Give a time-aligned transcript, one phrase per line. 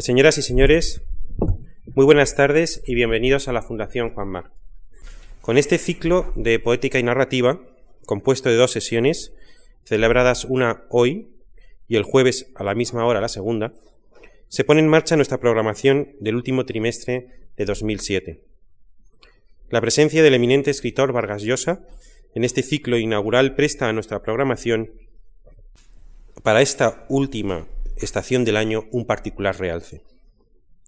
[0.00, 1.02] Señoras y señores,
[1.96, 4.52] muy buenas tardes y bienvenidos a la Fundación Juan Mar.
[5.40, 7.60] Con este ciclo de poética y narrativa,
[8.06, 9.32] compuesto de dos sesiones,
[9.82, 11.30] celebradas una hoy
[11.88, 13.72] y el jueves a la misma hora la segunda,
[14.46, 18.40] se pone en marcha nuestra programación del último trimestre de 2007.
[19.68, 21.80] La presencia del eminente escritor Vargas Llosa
[22.36, 24.92] en este ciclo inaugural presta a nuestra programación
[26.44, 27.66] para esta última
[28.00, 30.02] estación del año un particular realce.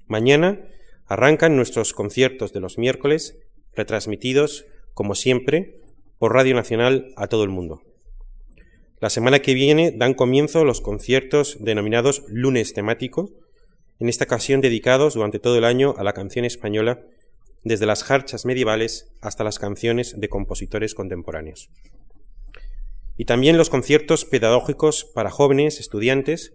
[0.06, 0.60] Mañana
[1.06, 3.38] arrancan nuestros conciertos de los miércoles,
[3.74, 5.76] retransmitidos, como siempre,
[6.18, 7.82] por Radio Nacional a todo el mundo.
[9.00, 13.30] La semana que viene dan comienzo los conciertos denominados lunes temático,
[13.98, 17.00] en esta ocasión dedicados durante todo el año a la canción española,
[17.64, 21.70] desde las jarchas medievales hasta las canciones de compositores contemporáneos.
[23.16, 26.54] Y también los conciertos pedagógicos para jóvenes, estudiantes,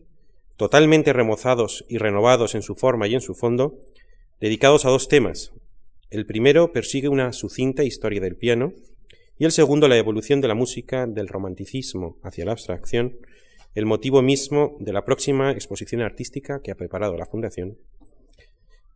[0.57, 3.79] totalmente remozados y renovados en su forma y en su fondo,
[4.39, 5.51] dedicados a dos temas.
[6.09, 8.73] El primero persigue una sucinta historia del piano
[9.37, 13.17] y el segundo la evolución de la música del romanticismo hacia la abstracción,
[13.73, 17.77] el motivo mismo de la próxima exposición artística que ha preparado la Fundación,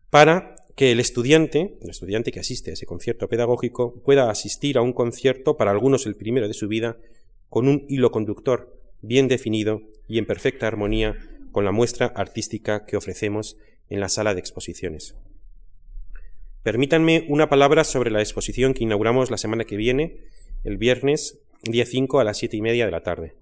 [0.10, 4.82] para que el estudiante, el estudiante que asiste a ese concierto pedagógico, pueda asistir a
[4.82, 6.98] un concierto, para algunos el primero de su vida,
[7.50, 11.18] con un hilo conductor bien definido y en perfecta armonía
[11.52, 13.58] con la muestra artística que ofrecemos
[13.90, 15.16] en la sala de exposiciones.
[16.64, 20.18] Permítanme una palabra sobre la exposición que inauguramos la semana que viene,
[20.64, 23.36] el viernes, día 5 a las siete y media de la tarde.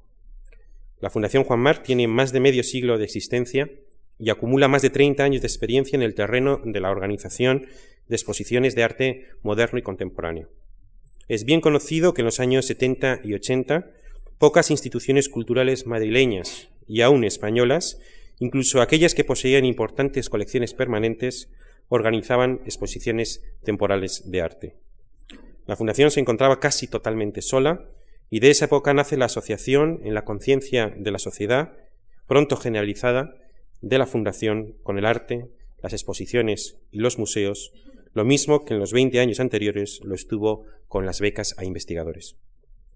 [0.99, 3.69] La Fundación Juan Mar tiene más de medio siglo de existencia
[4.19, 7.67] y acumula más de 30 años de experiencia en el terreno de la organización
[8.07, 10.49] de exposiciones de arte moderno y contemporáneo.
[11.27, 13.91] Es bien conocido que en los años 70 y 80
[14.37, 17.99] pocas instituciones culturales madrileñas y aún españolas,
[18.39, 21.49] incluso aquellas que poseían importantes colecciones permanentes,
[21.89, 24.75] organizaban exposiciones temporales de arte.
[25.65, 27.89] La Fundación se encontraba casi totalmente sola
[28.29, 31.73] y de esa época nace la asociación en la conciencia de la sociedad,
[32.27, 33.35] pronto generalizada,
[33.81, 35.49] de la Fundación con el arte,
[35.81, 37.71] las exposiciones y los museos,
[38.13, 42.37] lo mismo que en los 20 años anteriores lo estuvo con las becas a investigadores.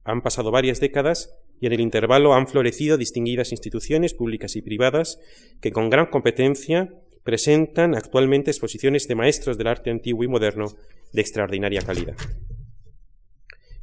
[0.03, 5.19] Han pasado varias décadas y en el intervalo han florecido distinguidas instituciones públicas y privadas
[5.61, 6.89] que con gran competencia
[7.23, 10.75] presentan actualmente exposiciones de maestros del arte antiguo y moderno
[11.13, 12.15] de extraordinaria calidad.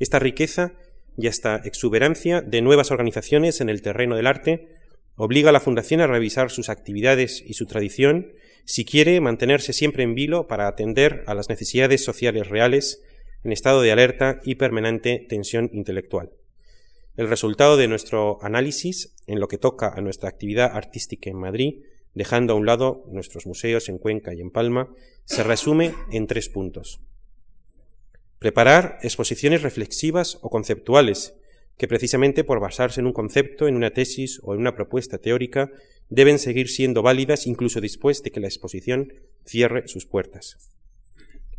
[0.00, 0.72] Esta riqueza
[1.17, 4.69] y esta exuberancia de nuevas organizaciones en el terreno del arte
[5.15, 8.33] obliga a la Fundación a revisar sus actividades y su tradición
[8.65, 13.03] si quiere mantenerse siempre en vilo para atender a las necesidades sociales reales
[13.44, 16.31] en estado de alerta y permanente tensión intelectual.
[17.19, 21.83] El resultado de nuestro análisis en lo que toca a nuestra actividad artística en Madrid,
[22.15, 26.49] dejando a un lado nuestros museos en Cuenca y en Palma, se resume en tres
[26.49, 27.01] puntos.
[28.39, 31.34] Preparar exposiciones reflexivas o conceptuales
[31.77, 35.73] que precisamente por basarse en un concepto, en una tesis o en una propuesta teórica,
[36.09, 39.12] deben seguir siendo válidas incluso después de que la exposición
[39.45, 40.56] cierre sus puertas.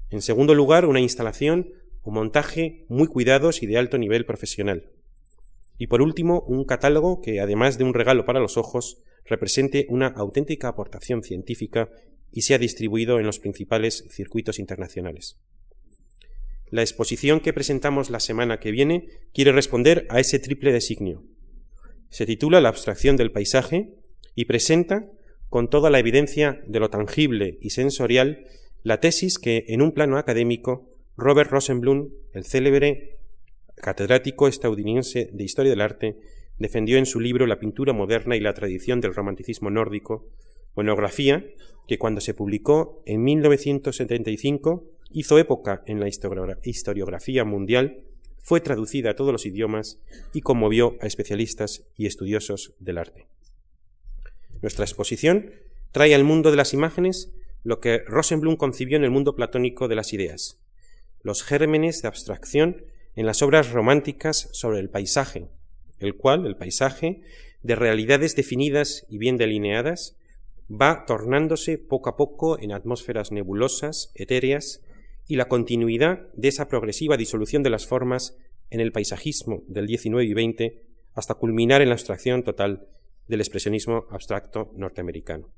[0.09, 4.90] En segundo lugar, una instalación o montaje muy cuidados y de alto nivel profesional.
[5.79, 10.07] Y por último, un catálogo que, además de un regalo para los ojos, represente una
[10.07, 11.90] auténtica aportación científica
[12.31, 15.40] y sea distribuido en los principales circuitos internacionales.
[16.69, 21.23] La exposición que presentamos la semana que viene quiere responder a ese triple designio.
[22.09, 23.96] Se titula La abstracción del paisaje
[24.35, 25.09] y presenta,
[25.47, 28.46] con toda la evidencia de lo tangible y sensorial,
[28.84, 33.19] la tesis que, en un plano académico, Robert Rosenblum, el célebre
[33.81, 36.17] catedrático estadounidense de Historia del Arte,
[36.57, 40.28] defendió en su libro La pintura moderna y la tradición del romanticismo nórdico,
[40.75, 41.45] monografía
[41.88, 48.01] que cuando se publicó en 1975 hizo época en la historiografía mundial,
[48.38, 50.00] fue traducida a todos los idiomas
[50.34, 53.28] y conmovió a especialistas y estudiosos del arte.
[54.61, 55.51] Nuestra exposición
[55.91, 57.31] trae al mundo de las imágenes
[57.64, 60.59] lo que Rosenblum concibió en el mundo platónico de las ideas,
[61.22, 62.85] los gérmenes de abstracción
[63.16, 65.47] en las obras románticas sobre el paisaje,
[66.00, 67.22] el cual, el paisaje,
[67.64, 70.16] de realidades definidas y bien delineadas,
[70.70, 74.82] va tornándose poco a poco en atmósferas nebulosas, etéreas,
[75.28, 78.38] y la continuidad de esa progresiva disolución de las formas
[78.72, 80.73] en el paisajismo del XIX y XX
[81.14, 82.88] hasta culminar en la abstracción total
[83.28, 85.50] del expresionismo abstracto norteamericano.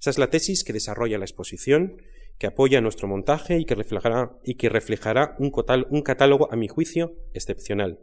[0.00, 2.00] Esa es la tesis que desarrolla la exposición,
[2.38, 5.50] que apoya nuestro montaje y que reflejará, y que reflejará un,
[6.02, 8.00] catálogo, a mi juicio, excepcional.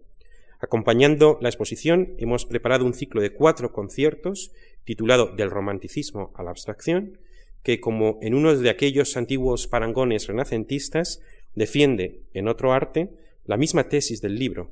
[0.60, 4.52] Acompañando la exposición, hemos preparado un ciclo de cuatro conciertos
[4.86, 7.20] titulado Del romanticismo a la abstracción,
[7.64, 11.22] que, como en uno de aquellos antiguos parangones renacentistas,
[11.56, 13.10] defiende en otro arte
[13.46, 14.72] la misma tesis del libro,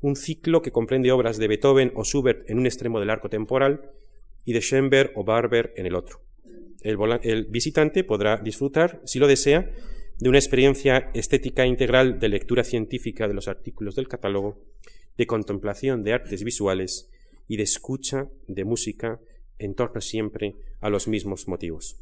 [0.00, 3.90] un ciclo que comprende obras de Beethoven o Schubert en un extremo del arco temporal
[4.44, 6.27] y de Schoenberg o Barber en el otro.
[6.88, 9.70] El, visitante podrá disfrutar, si lo desea,
[10.18, 14.58] de una experiencia estética integral de lectura científica de los artículos del catálogo,
[15.16, 17.10] de contemplación de artes visuales
[17.46, 19.20] y de escucha de música
[19.58, 21.96] en torno siempre a los mismos motivos.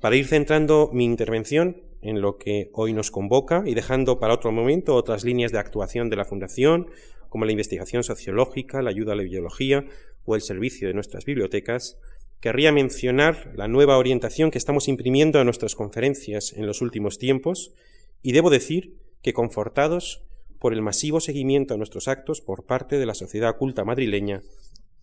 [0.00, 4.52] Para ir centrando mi intervención en lo que hoy nos convoca y dejando para otro
[4.52, 6.90] momento otras líneas de actuación de la Fundación,
[7.28, 9.84] como la investigación sociológica, la ayuda a la biología
[10.24, 11.98] o el servicio de nuestras bibliotecas,
[12.42, 17.72] querría mencionar la nueva orientación que estamos imprimiendo a nuestras conferencias en los últimos tiempos
[18.20, 20.24] y debo decir que confortados
[20.58, 24.42] por el masivo seguimiento a nuestros actos por parte de la sociedad culta madrileña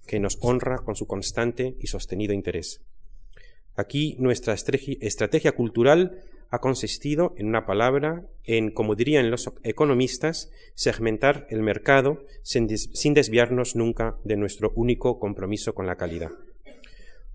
[0.05, 2.81] que nos honra con su constante y sostenido interés.
[3.77, 11.47] Aquí nuestra estrategia cultural ha consistido, en una palabra, en, como dirían los economistas, segmentar
[11.49, 16.31] el mercado sin, desviarnos nunca de nuestro único compromiso con la calidad.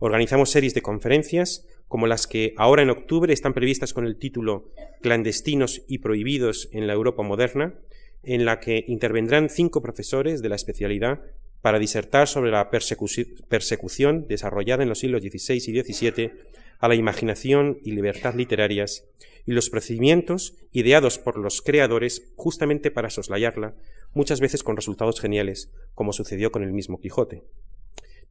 [0.05, 4.71] Organizamos series de conferencias, como las que ahora en octubre están previstas con el título
[5.01, 7.73] Clandestinos y Prohibidos en la Europa Moderna,
[8.23, 11.23] en la que intervendrán cinco profesores de la especialidad
[11.63, 16.33] para disertar sobre la persecución desarrollada en los siglos XVI y XVII
[16.81, 19.07] a la imaginación y libertad literarias
[19.47, 23.75] y los procedimientos ideados por los creadores justamente para soslayarla,
[24.13, 27.43] muchas veces con resultados geniales, como sucedió con el mismo Quijote.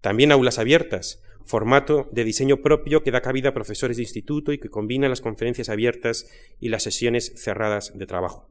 [0.03, 4.57] También aulas abiertas, formato de diseño propio que da cabida a profesores de instituto y
[4.57, 6.29] que combina las conferencias abiertas
[6.59, 8.49] y las sesiones cerradas de trabajo.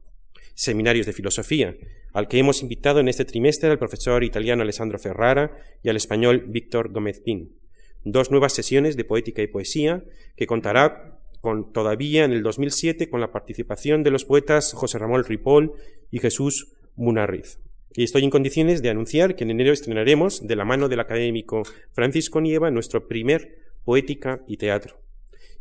[0.55, 1.75] Seminarios de filosofía,
[2.13, 6.45] al que hemos invitado en este trimestre al profesor italiano Alessandro Ferrara y al español
[6.47, 7.63] Víctor Gómez Pin
[8.03, 10.03] dos nuevas sesiones de poética y poesía
[10.35, 15.23] que contará con, todavía en el 2007 con la participación de los poetas José Ramón
[15.23, 15.73] Ripoll
[16.11, 17.59] y Jesús Munarriz.
[17.95, 21.63] Y estoy en condiciones de anunciar que en enero estrenaremos, de la mano del académico
[21.91, 24.99] Francisco Nieva, nuestro primer Poética y Teatro.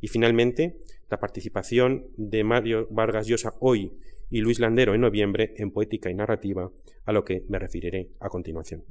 [0.00, 0.78] Y finalmente,
[1.10, 3.92] la participación de Mario Vargas Llosa hoy
[4.30, 6.70] y Luis Landero en noviembre en Poética y Narrativa,
[7.04, 8.84] a lo que me referiré a continuación.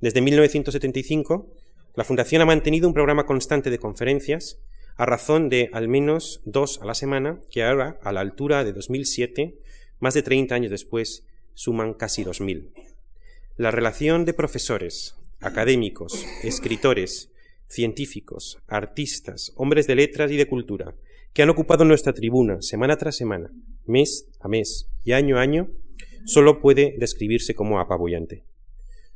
[0.00, 1.52] Desde 1975
[1.96, 4.60] la Fundación ha mantenido un programa constante de conferencias
[4.96, 8.74] a razón de al menos dos a la semana, que ahora, a la altura de
[8.74, 9.58] 2007,
[9.98, 12.70] más de 30 años después, suman casi 2.000.
[13.56, 17.30] La relación de profesores, académicos, escritores,
[17.66, 20.94] científicos, artistas, hombres de letras y de cultura,
[21.32, 23.50] que han ocupado nuestra tribuna semana tras semana,
[23.86, 25.70] mes a mes y año a año,
[26.26, 28.44] solo puede describirse como apabullante.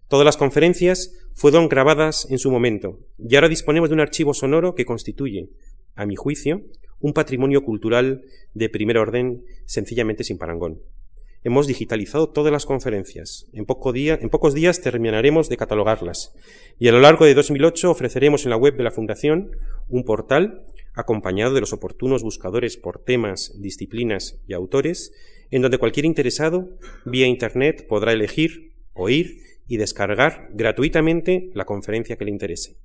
[0.09, 4.75] Todas las conferencias fueron grabadas en su momento y ahora disponemos de un archivo sonoro
[4.75, 5.51] que constituye,
[5.95, 6.63] a mi juicio,
[7.01, 8.23] un patrimonio cultural
[8.55, 10.81] de primer orden sencillamente sin parangón.
[11.43, 13.47] Hemos digitalizado todas las conferencias.
[13.55, 16.35] En, pocos días terminaremos de catalogarlas.
[16.79, 19.57] Y a lo largo de 2008 ofreceremos en la web de la Fundación
[19.89, 25.13] un portal acompañado de los oportunos buscadores por temas, disciplinas y autores,
[25.51, 26.69] en donde cualquier interesado,
[27.07, 32.77] vía Internet, podrá elegir, oír y descargar gratuitamente la conferencia que le interese.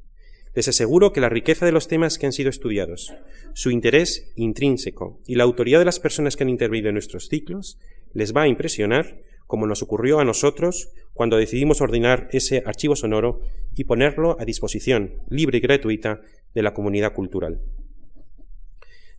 [0.54, 3.14] Les aseguro que la riqueza de los temas que han sido estudiados,
[3.54, 7.78] su interés intrínseco y la autoridad de las personas que han intervenido en nuestros ciclos
[8.16, 13.42] les va a impresionar como nos ocurrió a nosotros cuando decidimos ordenar ese archivo sonoro
[13.76, 16.22] y ponerlo a disposición libre y gratuita
[16.56, 17.62] de la comunidad cultural.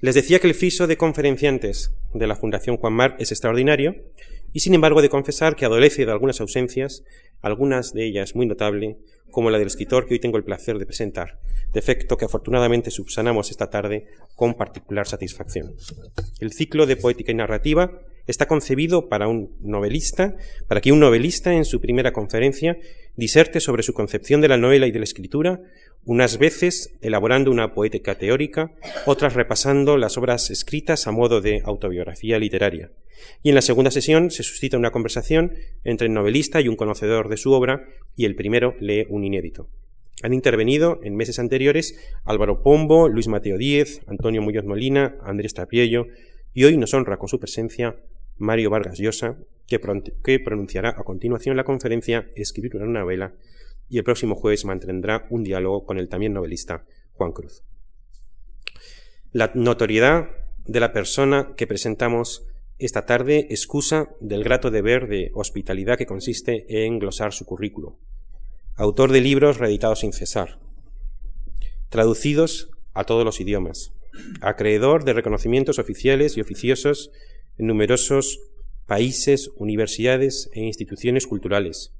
[0.01, 3.95] Les decía que el fiso de conferenciantes de la Fundación Juan Mar es extraordinario
[4.53, 7.05] y sin embargo de confesar que adolece de algunas ausencias
[7.41, 8.99] algunas de ellas muy notable,
[9.31, 11.39] como la del escritor que hoy tengo el placer de presentar,
[11.73, 15.75] defecto que afortunadamente subsanamos esta tarde con particular satisfacción.
[16.41, 20.37] El ciclo de poética y narrativa está concebido para un novelista,
[20.69, 22.79] para que un novelista en su primera conferencia
[23.17, 25.61] diserte sobre su concepción de la novela y de la escritura,
[26.05, 28.73] unas veces elaborando una poética teórica,
[29.07, 32.91] otras repasando las obras escritas a modo de autobiografía literaria.
[33.43, 35.55] Y en la segunda sesión se suscita una conversación
[35.85, 39.69] entre el novelista y un conocedor de su obra, y el primero lee un inédito.
[40.23, 46.07] Han intervenido en meses anteriores Álvaro Pombo, Luis Mateo Díez, Antonio Muñoz Molina, Andrés Tapiello,
[46.55, 47.97] y hoy nos honra con su presencia
[48.39, 49.79] Mario Vargas Llosa, que,
[50.39, 53.35] pronunciará a continuación la conferencia Escribir una novela,
[53.89, 57.63] y el próximo jueves mantendrá un diálogo con el también novelista Juan Cruz.
[59.33, 60.31] La notoriedad
[60.67, 62.47] de la persona que presentamos
[62.79, 67.99] esta tarde excusa del grato deber de hospitalidad que consiste en glosar su currículo.
[68.75, 70.59] Autor de libros reeditados sin cesar.
[71.89, 73.93] traducidos a todos los idiomas,
[74.41, 77.11] acreedor de reconocimientos oficiales y oficiosos
[77.59, 78.41] en numerosos
[78.87, 81.93] países, universidades e instituciones culturales,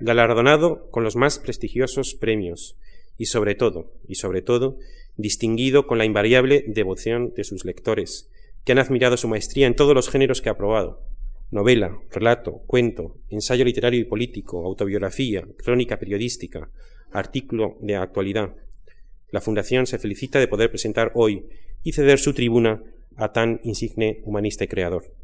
[0.00, 2.76] galardonado con los más prestigiosos premios
[3.18, 4.78] y sobre todo, y sobre todo,
[5.16, 8.30] distinguido con la invariable devoción de sus lectores,
[8.64, 11.02] que han admirado su maestría en todos los géneros que ha probado,
[11.50, 16.70] novela, relato, cuento, ensayo literario y político, autobiografía, crónica periodística,
[17.10, 18.54] artículo de actualidad.
[19.30, 21.46] La Fundación se felicita de poder presentar hoy
[21.82, 22.82] y ceder su tribuna
[23.16, 25.14] a tan insigne humanista y creador.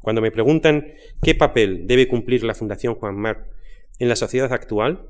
[0.00, 3.50] Cuando me preguntan qué papel debe cumplir la Fundación Juan Mar
[3.98, 5.08] en la sociedad actual,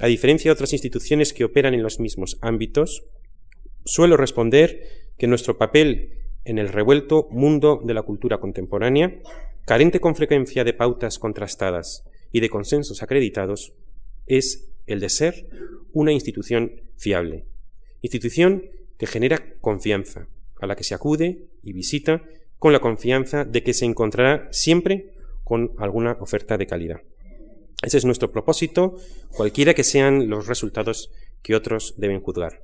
[0.00, 3.04] a diferencia de otras instituciones que operan en los mismos ámbitos,
[3.84, 9.20] suelo responder que nuestro papel en el revuelto mundo de la cultura contemporánea,
[9.64, 13.74] carente con frecuencia de pautas contrastadas y de consensos acreditados,
[14.26, 15.46] es el de ser
[15.92, 17.46] una institución fiable,
[18.00, 18.64] institución
[18.98, 20.28] que genera confianza,
[20.62, 22.22] a la que se acude y visita
[22.58, 27.02] con la confianza de que se encontrará siempre con alguna oferta de calidad.
[27.82, 28.96] Ese es nuestro propósito,
[29.30, 31.10] cualquiera que sean los resultados
[31.42, 32.62] que otros deben juzgar.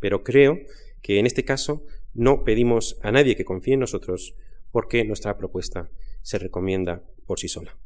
[0.00, 0.58] Pero creo
[1.02, 4.34] que en este caso no pedimos a nadie que confíe en nosotros
[4.72, 5.90] porque nuestra propuesta
[6.22, 7.76] se recomienda por sí sola.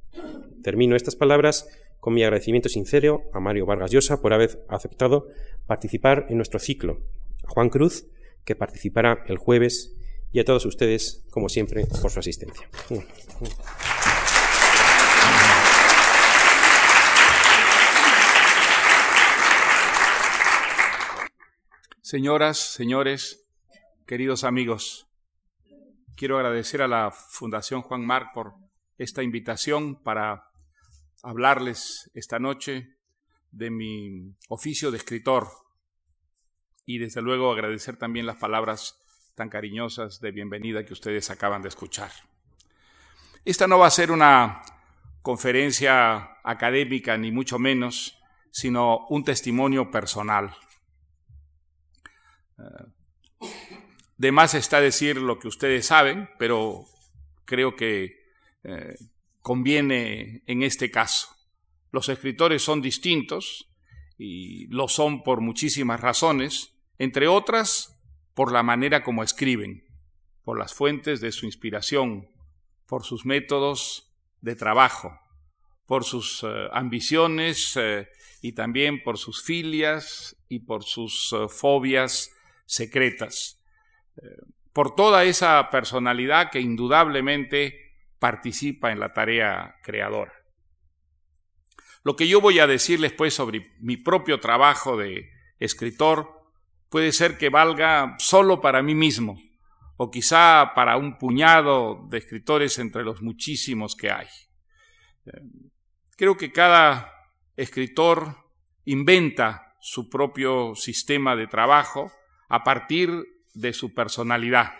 [0.62, 5.26] Termino estas palabras con mi agradecimiento sincero a Mario Vargas Llosa por haber aceptado
[5.66, 7.00] participar en nuestro ciclo,
[7.42, 8.06] a Juan Cruz,
[8.44, 9.96] que participará el jueves,
[10.32, 12.68] y a todos ustedes, como siempre, por su asistencia.
[22.00, 23.46] Señoras, señores,
[24.06, 25.06] queridos amigos,
[26.16, 28.54] quiero agradecer a la Fundación Juan Marc por
[28.98, 30.44] esta invitación para
[31.22, 32.96] hablarles esta noche
[33.50, 35.48] de mi oficio de escritor
[36.86, 39.00] y desde luego agradecer también las palabras
[39.34, 42.10] tan cariñosas de bienvenida que ustedes acaban de escuchar.
[43.44, 44.62] Esta no va a ser una
[45.22, 48.18] conferencia académica ni mucho menos,
[48.50, 50.54] sino un testimonio personal.
[54.16, 56.84] De más está decir lo que ustedes saben, pero
[57.46, 58.20] creo que
[58.64, 58.96] eh,
[59.40, 61.28] conviene en este caso.
[61.90, 63.69] Los escritores son distintos
[64.22, 67.98] y lo son por muchísimas razones, entre otras
[68.34, 69.86] por la manera como escriben,
[70.44, 72.28] por las fuentes de su inspiración,
[72.86, 74.12] por sus métodos
[74.42, 75.18] de trabajo,
[75.86, 78.10] por sus eh, ambiciones eh,
[78.42, 82.30] y también por sus filias y por sus fobias
[82.66, 83.62] secretas,
[84.18, 84.36] eh,
[84.74, 90.39] por toda esa personalidad que indudablemente participa en la tarea creadora.
[92.02, 96.40] Lo que yo voy a decirles pues sobre mi propio trabajo de escritor
[96.88, 99.40] puede ser que valga solo para mí mismo
[99.96, 104.26] o quizá para un puñado de escritores entre los muchísimos que hay.
[105.26, 105.30] Eh,
[106.16, 107.12] creo que cada
[107.54, 108.34] escritor
[108.86, 112.10] inventa su propio sistema de trabajo
[112.48, 113.10] a partir
[113.52, 114.72] de su personalidad.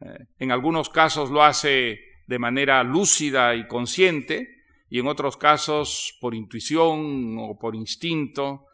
[0.00, 4.59] Eh, en algunos casos lo hace de manera lúcida y consciente
[4.90, 8.66] y en otros casos por intuición o por instinto,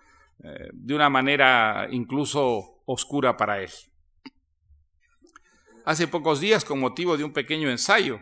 [0.42, 3.70] eh, de una manera incluso oscura para él.
[5.84, 8.20] Hace pocos días, con motivo de un pequeño ensayo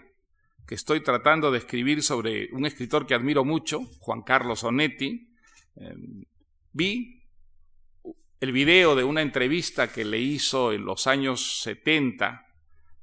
[0.67, 5.31] que estoy tratando de escribir sobre un escritor que admiro mucho, Juan Carlos Onetti,
[5.77, 5.95] eh,
[6.73, 7.23] vi
[8.41, 12.47] el video de una entrevista que le hizo en los años 70,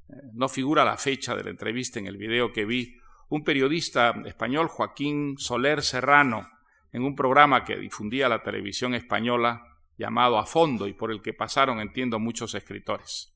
[0.10, 3.01] eh, no figura la fecha de la entrevista en el video que vi,
[3.32, 6.50] un periodista español, Joaquín Soler Serrano,
[6.92, 11.34] en un programa que difundía la televisión española llamado A Fondo y por el que
[11.34, 13.34] pasaron, entiendo, muchos escritores.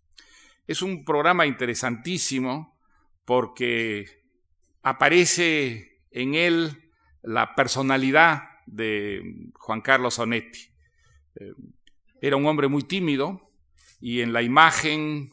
[0.67, 2.77] Es un programa interesantísimo
[3.23, 4.05] porque
[4.83, 6.91] aparece en él
[7.23, 10.59] la personalidad de Juan Carlos Onetti.
[11.39, 11.53] Eh,
[12.19, 13.49] era un hombre muy tímido
[14.01, 15.31] y en la imagen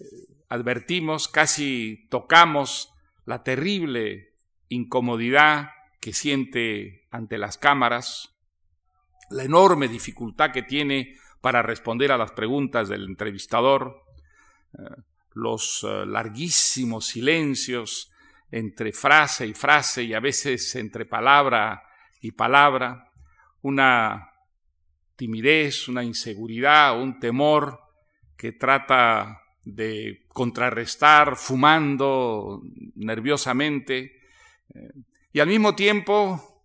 [0.00, 0.04] eh,
[0.48, 2.89] advertimos, casi tocamos
[3.30, 4.34] la terrible
[4.70, 5.70] incomodidad
[6.00, 8.34] que siente ante las cámaras,
[9.30, 14.02] la enorme dificultad que tiene para responder a las preguntas del entrevistador,
[14.76, 14.82] eh,
[15.34, 18.10] los eh, larguísimos silencios
[18.50, 21.84] entre frase y frase y a veces entre palabra
[22.20, 23.12] y palabra,
[23.62, 24.32] una
[25.14, 27.78] timidez, una inseguridad, un temor
[28.36, 32.62] que trata de contrarrestar fumando
[32.94, 34.12] nerviosamente.
[34.74, 34.90] Eh,
[35.32, 36.64] y al mismo tiempo,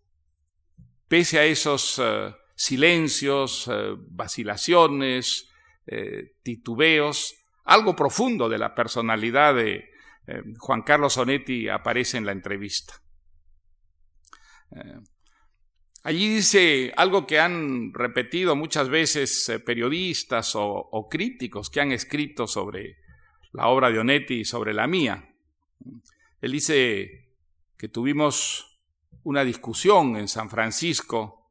[1.08, 5.50] pese a esos eh, silencios, eh, vacilaciones,
[6.42, 9.88] titubeos, algo profundo de la personalidad de
[10.58, 12.96] Juan Carlos Sonetti aparece en la entrevista.
[16.06, 22.98] Allí dice algo que han repetido muchas veces periodistas o, críticos que han escrito sobre
[23.54, 25.34] la obra de Onetti y sobre la mía.
[26.42, 27.34] Él dice
[27.76, 28.80] que tuvimos
[29.24, 31.50] una discusión en San Francisco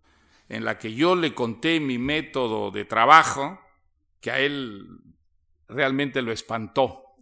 [0.49, 3.59] en la que yo le conté mi método de trabajo,
[4.21, 4.87] que a él
[5.67, 7.17] realmente lo espantó.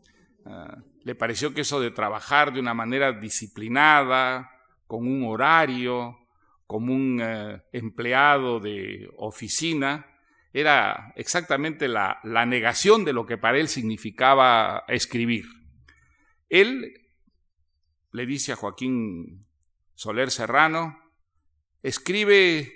[0.44, 4.50] Ah, le pareció que eso de trabajar de una manera disciplinada,
[4.86, 6.21] con un horario,
[6.72, 10.06] como un eh, empleado de oficina,
[10.54, 15.44] era exactamente la, negación de lo que para él significaba escribir.
[16.48, 16.94] Él
[18.10, 19.46] le dice a Joaquín
[19.94, 20.98] Soler Serrano,
[21.82, 22.72] escribe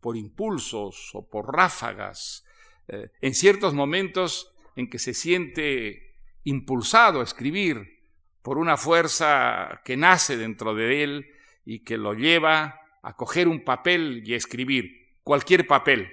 [0.00, 2.46] por impulsos o por ráfagas,
[2.88, 8.06] eh, en ciertos momentos en que se siente impulsado a escribir
[8.40, 11.26] por una fuerza que nace dentro de él
[11.66, 16.08] y que lo lleva a coger un papel y escribir, cualquier papel.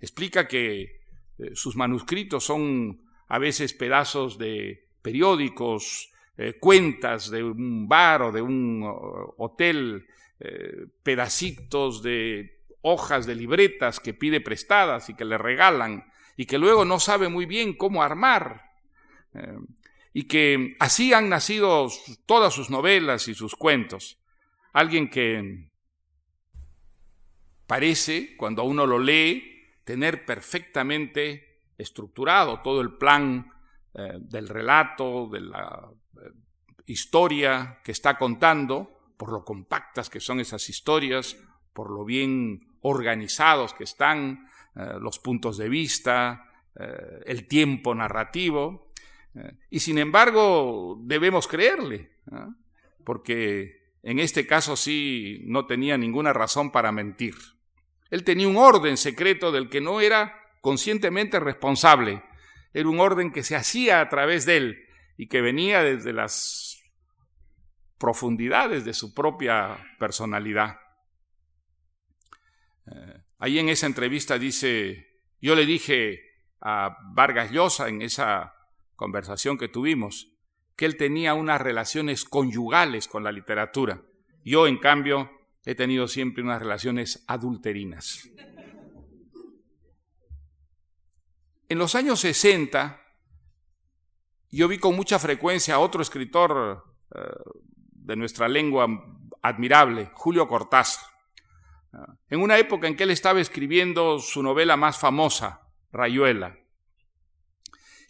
[0.00, 0.82] Explica que
[1.38, 8.32] eh, sus manuscritos son a veces pedazos de periódicos, eh, cuentas de un bar o
[8.32, 8.82] de un
[9.38, 10.06] hotel,
[10.40, 16.04] eh, pedacitos de hojas de libretas que pide prestadas y que le regalan
[16.36, 18.62] y que luego no sabe muy bien cómo armar.
[20.12, 21.88] Y que así han nacido
[22.26, 24.18] todas sus novelas y sus cuentos.
[24.72, 25.70] Alguien que
[27.66, 33.50] parece, cuando uno lo lee, tener perfectamente estructurado todo el plan
[33.92, 35.88] del relato, de la
[36.86, 41.36] historia que está contando, por lo compactas que son esas historias,
[41.72, 48.92] por lo bien organizados que están, eh, los puntos de vista, eh, el tiempo narrativo.
[49.34, 52.12] Eh, y sin embargo, debemos creerle,
[53.04, 57.34] porque en este caso sí no tenía ninguna razón para mentir.
[58.10, 62.22] Él tenía un orden secreto del que no era conscientemente responsable.
[62.72, 64.84] Era un orden que se hacía a través de él
[65.16, 66.82] y que venía desde las
[67.98, 70.78] profundidades de su propia personalidad.
[72.86, 75.06] Eh, ahí en esa entrevista dice,
[75.40, 76.20] yo le dije
[76.60, 78.54] a Vargas Llosa en esa
[78.96, 80.32] conversación que tuvimos,
[80.76, 84.02] que él tenía unas relaciones conyugales con la literatura.
[84.44, 85.30] Yo, en cambio,
[85.64, 88.28] he tenido siempre unas relaciones adulterinas.
[91.68, 93.00] En los años 60,
[94.50, 97.18] yo vi con mucha frecuencia a otro escritor eh,
[97.90, 98.86] de nuestra lengua
[99.42, 101.04] admirable, Julio Cortázar.
[102.28, 106.58] En una época en que él estaba escribiendo su novela más famosa, Rayuela.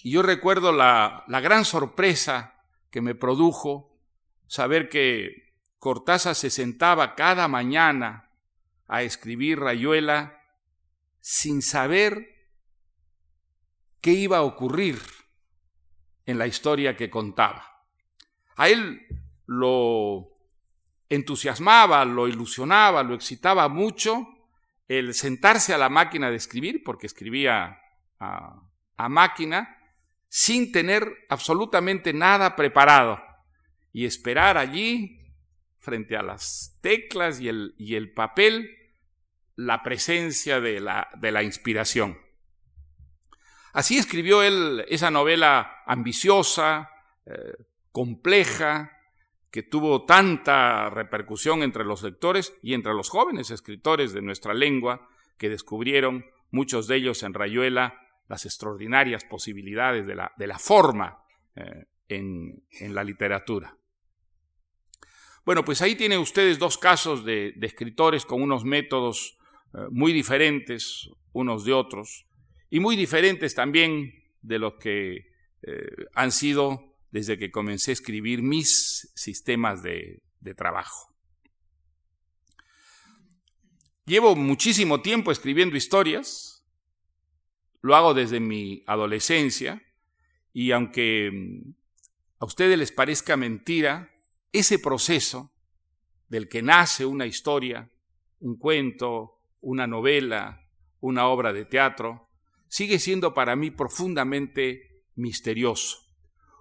[0.02, 3.98] Y yo recuerdo la, la gran sorpresa que me produjo
[4.46, 5.53] saber que
[5.84, 8.30] Cortázar se sentaba cada mañana
[8.88, 10.40] a escribir Rayuela
[11.20, 12.26] sin saber
[14.00, 14.98] qué iba a ocurrir
[16.24, 17.84] en la historia que contaba.
[18.56, 19.06] A él
[19.44, 20.30] lo
[21.10, 24.26] entusiasmaba, lo ilusionaba, lo excitaba mucho
[24.88, 27.78] el sentarse a la máquina de escribir, porque escribía
[28.18, 29.76] a, máquina,
[30.30, 33.22] sin tener absolutamente nada preparado
[33.92, 35.20] y esperar allí,
[35.84, 38.70] frente a las teclas y el, y el papel,
[39.54, 42.18] la presencia de la, de la inspiración.
[43.72, 46.90] Así escribió él esa novela ambiciosa,
[47.26, 47.54] eh,
[47.92, 48.90] compleja,
[49.50, 55.08] que tuvo tanta repercusión entre los lectores y entre los jóvenes escritores de nuestra lengua,
[55.38, 61.24] que descubrieron, muchos de ellos en Rayuela, las extraordinarias posibilidades de la, de la forma
[61.56, 63.76] eh, en, la literatura.
[65.44, 69.36] Bueno, pues ahí tienen ustedes dos casos de, escritores con unos métodos
[69.74, 72.26] eh, muy diferentes unos de otros
[72.70, 78.42] y muy diferentes también de lo que eh, han sido desde que comencé a escribir
[78.42, 81.14] mis sistemas de, de trabajo.
[84.06, 86.64] Llevo muchísimo tiempo escribiendo historias,
[87.80, 89.82] lo hago desde mi adolescencia,
[90.52, 91.74] y aunque mm,
[92.38, 94.13] a ustedes les parezca mentira,
[94.54, 95.52] ese proceso
[96.28, 97.90] del que nace una historia,
[98.38, 100.68] un cuento, una novela,
[101.00, 102.30] una obra de teatro,
[102.68, 105.98] sigue siendo para mí profundamente misterioso.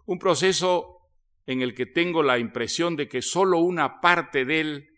[0.06, 1.08] Un proceso
[1.46, 4.90] en el que tengo la impresión de que solo una parte de él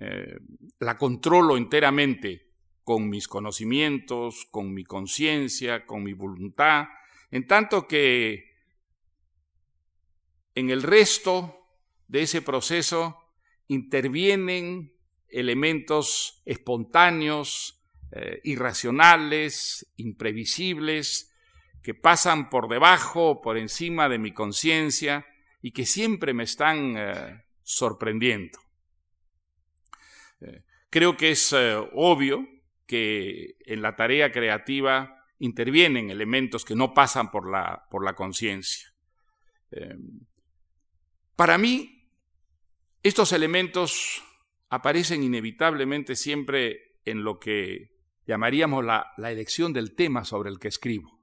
[0.00, 0.38] eh,
[0.78, 2.48] la controlo enteramente,
[2.82, 6.86] con mis conocimientos, con mi conciencia, con mi voluntad,
[7.30, 8.56] en tanto que
[10.54, 11.57] en el resto
[12.08, 13.16] de ese proceso
[13.68, 14.92] intervienen
[15.28, 21.34] elementos espontáneos, eh, irracionales, imprevisibles,
[21.82, 25.26] que pasan por debajo o por encima de mi conciencia
[25.60, 28.58] y que siempre me están eh, sorprendiendo.
[30.40, 31.54] Eh, creo que es
[31.92, 32.48] obvio
[32.86, 38.88] que en la tarea creativa intervienen elementos que no pasan por la, por la conciencia.
[41.36, 41.97] para mí,
[43.08, 44.22] estos elementos
[44.68, 51.18] aparecen inevitablemente siempre en lo que llamaríamos la, elección del tema sobre el que escribo.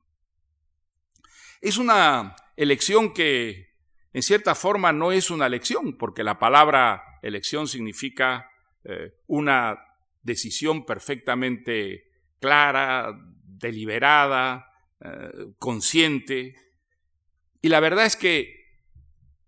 [1.61, 3.75] Es una elección que
[4.13, 8.49] en cierta forma no es una elección, porque la palabra elección significa
[8.83, 9.77] eh, una
[10.23, 14.71] decisión perfectamente clara, deliberada,
[15.01, 16.55] eh, consciente.
[17.61, 18.81] Y la verdad es que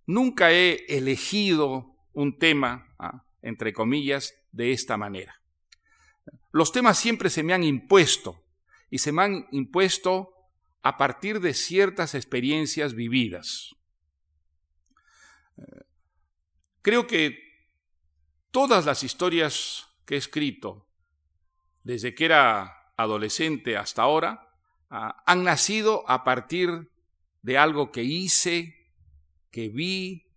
[0.06, 3.24] nunca he elegido un tema ¿ah?
[3.44, 5.42] entre comillas, de esta manera.
[6.52, 8.44] Los temas siempre se me han impuesto
[8.90, 10.34] y se me han impuesto
[10.82, 13.76] a partir de ciertas experiencias vividas.
[16.82, 17.38] Creo que
[18.50, 20.88] todas las historias que he escrito,
[21.84, 24.50] desde que era adolescente hasta ahora,
[24.90, 26.92] ah, han nacido a partir
[27.44, 28.76] de algo que hice,
[29.52, 30.32] que vi,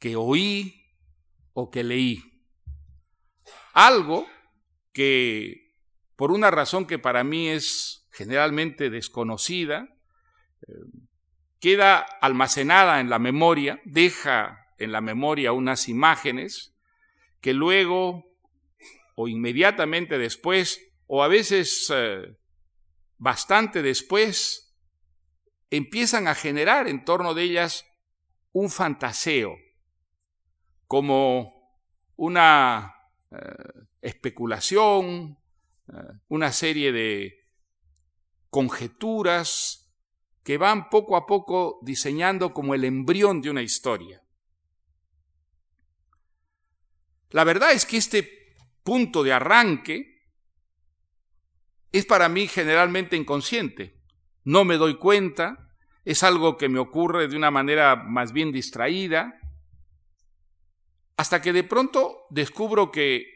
[0.00, 0.79] que oí
[1.52, 2.22] o que leí.
[3.72, 4.26] Algo
[4.92, 5.74] que,
[6.16, 9.88] por una razón que para mí es generalmente desconocida,
[10.66, 10.72] eh,
[11.60, 16.74] queda almacenada en la memoria, deja en la memoria unas imágenes
[17.40, 18.24] que luego
[19.14, 22.36] o inmediatamente después o a veces eh,
[23.18, 24.74] bastante después
[25.70, 27.84] empiezan a generar en torno de ellas
[28.52, 29.56] un fantaseo,
[30.90, 31.70] como
[32.16, 32.96] una
[33.30, 33.36] eh,
[34.02, 35.38] especulación,
[35.86, 35.92] eh,
[36.26, 37.46] una serie de
[38.48, 39.94] conjeturas
[40.42, 44.20] que van poco a poco diseñando como el embrión de una historia.
[47.30, 50.24] La verdad es que este punto de arranque
[51.92, 54.02] es para mí generalmente inconsciente.
[54.42, 55.70] No me doy cuenta,
[56.04, 59.36] es algo que me ocurre de una manera más bien distraída,
[61.20, 63.26] hasta que de pronto descubro que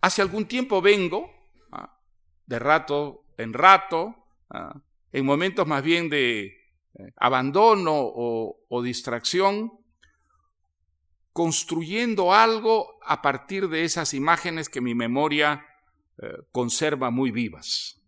[0.00, 1.30] hace algún tiempo vengo,
[1.70, 2.00] ah,
[2.46, 4.82] de rato en rato, ah,
[5.12, 6.52] en momentos más bien de eh,
[7.14, 9.70] abandono o, distracción,
[11.32, 15.64] construyendo algo a partir de esas imágenes que mi memoria
[16.20, 18.02] eh, conserva muy vivas.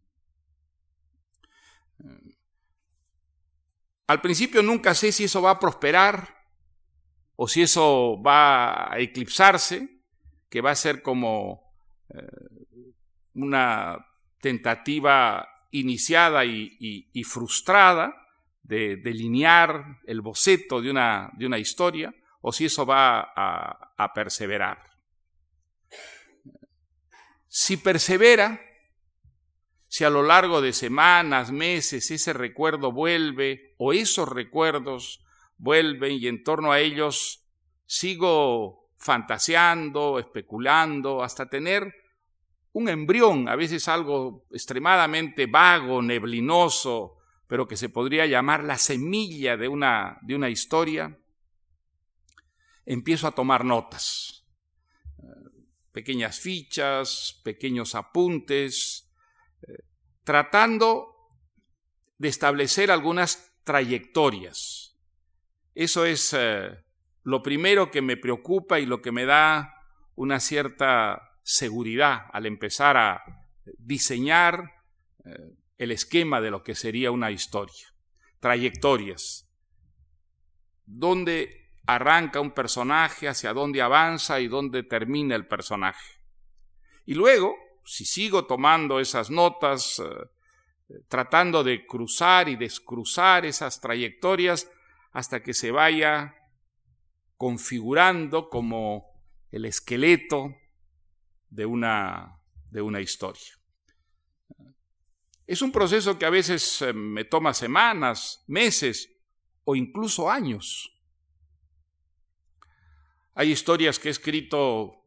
[2.00, 2.36] Eh,
[4.08, 6.37] al principio nunca sé si eso va a prosperar,
[7.40, 9.88] o si eso va a eclipsarse,
[10.50, 11.72] que va a ser como
[12.08, 12.16] eh,
[13.34, 13.96] una
[14.40, 18.12] tentativa iniciada y, frustrada
[18.64, 24.12] de delinear el boceto de una, de una historia, o si eso va a, a
[24.12, 24.82] perseverar.
[27.46, 28.60] Si persevera,
[29.86, 35.24] si a lo largo de semanas, meses, ese recuerdo vuelve o esos recuerdos
[35.58, 37.44] vuelven y en torno a ellos
[37.84, 41.92] sigo fantaseando, especulando, hasta tener
[42.72, 47.16] un embrión, a veces algo extremadamente vago, neblinoso,
[47.46, 51.18] pero que se podría llamar la semilla de una, de una historia,
[52.84, 54.44] empiezo a tomar notas,
[55.92, 59.10] pequeñas fichas, pequeños apuntes,
[60.24, 61.14] tratando
[62.18, 64.87] de establecer algunas trayectorias
[65.78, 66.76] eso es eh,
[67.22, 69.76] lo primero que me preocupa y lo que me da
[70.16, 73.22] una cierta seguridad al empezar a
[73.78, 74.72] diseñar
[75.24, 77.94] eh, el esquema de lo que sería una historia.
[78.40, 79.48] Trayectorias.
[80.84, 86.20] ¿Dónde arranca un personaje, hacia dónde avanza y dónde termina el personaje?
[87.06, 94.68] Y luego, si sigo tomando esas notas, eh, tratando de cruzar y descruzar esas trayectorias,
[95.12, 96.34] hasta que se vaya
[97.36, 99.06] configurando como
[99.50, 100.54] el esqueleto
[101.50, 102.40] de una,
[102.70, 103.58] de una historia.
[105.46, 109.10] Es un proceso que a veces eh, me toma semanas, meses
[109.64, 110.94] o incluso años.
[113.34, 115.04] Hay historias que he escrito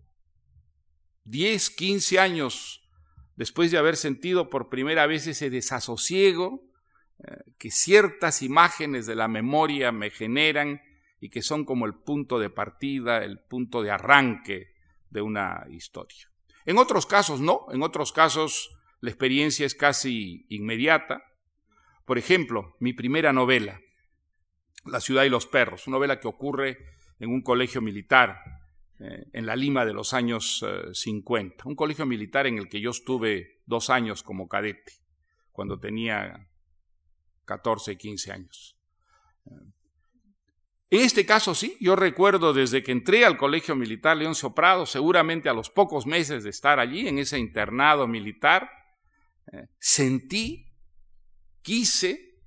[1.26, 2.90] 10, 15 años
[3.36, 6.71] después de haber sentido por primera vez ese desasosiego
[7.58, 10.82] que ciertas imágenes de la memoria me generan
[11.20, 14.74] y que son como el punto de partida, el punto de arranque
[15.10, 16.32] de una historia.
[16.66, 21.24] En otros casos no, en otros casos la experiencia es casi inmediata.
[22.06, 23.80] Por ejemplo, mi primera novela,
[24.84, 26.78] La ciudad y los perros, una novela que ocurre
[27.20, 28.40] en un colegio militar
[29.00, 32.82] eh, en la Lima de los años 50, eh, un colegio militar en el que
[32.82, 34.94] yo estuve dos años como cadete,
[35.52, 36.51] cuando tenía
[37.52, 38.78] 14, 15 años.
[40.90, 45.50] En este caso sí, yo recuerdo desde que entré al Colegio Militar León Soprado, seguramente
[45.50, 48.70] a los pocos meses de estar allí, en ese internado militar,
[49.52, 50.72] eh, sentí,
[51.62, 52.38] quise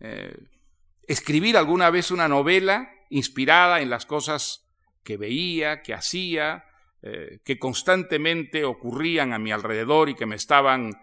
[0.00, 0.36] eh,
[1.06, 4.68] escribir alguna vez una novela inspirada en las cosas
[5.04, 6.64] que veía, que hacía,
[7.02, 10.94] eh, que constantemente ocurrían a mi alrededor y que me estaban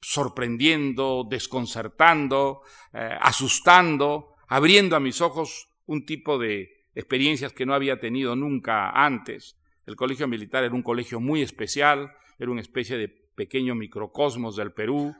[0.00, 8.36] sorprendiendo, desconcertando, asustando, abriendo a mis ojos un tipo de experiencias que no había tenido
[8.36, 9.56] nunca antes.
[9.86, 14.72] El colegio militar era un colegio muy especial, era una especie de pequeño microcosmos del
[14.72, 15.14] Perú,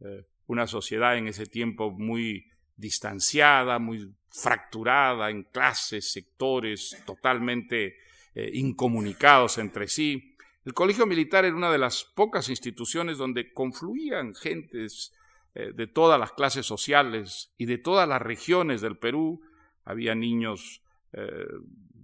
[0.00, 7.96] eh, una sociedad en ese tiempo muy distanciada, muy fracturada en clases, sectores totalmente
[8.34, 10.33] eh, incomunicados entre sí.
[10.64, 15.12] El colegio militar era una de las pocas instituciones donde confluían gentes
[15.54, 19.42] eh, de todas las clases sociales y de todas las regiones del Perú,
[19.84, 21.46] había niños eh,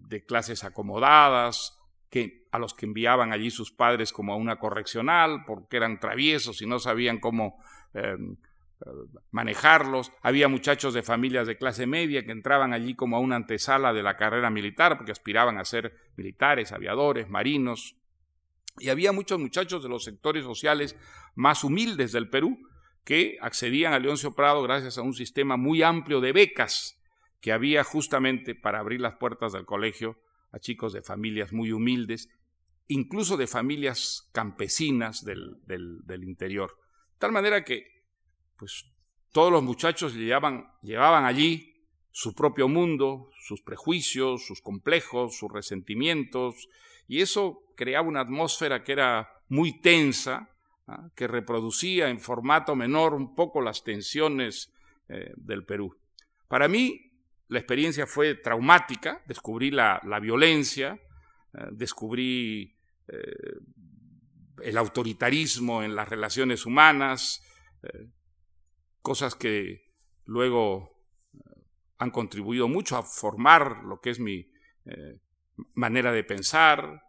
[0.09, 5.44] de clases acomodadas, que, a los que enviaban allí sus padres como a una correccional
[5.46, 7.62] porque eran traviesos y no sabían cómo
[7.94, 8.90] em, eh,
[9.31, 10.12] manejarlos.
[10.20, 14.03] Había muchachos de familias de clase media que entraban allí como a una antesala de
[14.03, 17.96] la carrera militar porque aspiraban a ser militares, aviadores, marinos.
[18.80, 20.96] Y había muchos muchachos de los sectores sociales
[21.34, 22.58] más humildes del Perú
[23.04, 27.00] que accedían a Leoncio Prado gracias a un sistema muy amplio de becas
[27.40, 30.18] que había justamente para abrir las puertas del colegio
[30.52, 32.28] a chicos de familias muy humildes,
[32.88, 35.60] incluso de familias campesinas del,
[36.22, 36.76] interior.
[37.12, 37.84] De tal manera que,
[38.56, 38.84] pues,
[39.32, 46.68] todos los muchachos llevaban, llevaban allí su propio mundo, sus prejuicios, sus complejos, sus resentimientos,
[47.11, 50.49] y eso creaba una atmósfera que era muy tensa,
[50.87, 51.11] ¿ah?
[51.16, 54.73] que reproducía en formato menor un poco las tensiones
[55.09, 55.99] eh, del Perú.
[56.46, 57.11] Para mí,
[57.49, 61.01] la experiencia fue traumática, descubrí la, violencia,
[61.53, 63.57] eh, descubrí eh,
[64.62, 67.42] el autoritarismo en las relaciones humanas,
[69.03, 69.83] cosas que
[70.27, 71.03] luego
[71.99, 74.46] han contribuido mucho a formar lo que es mi
[75.75, 77.03] manera de pensar.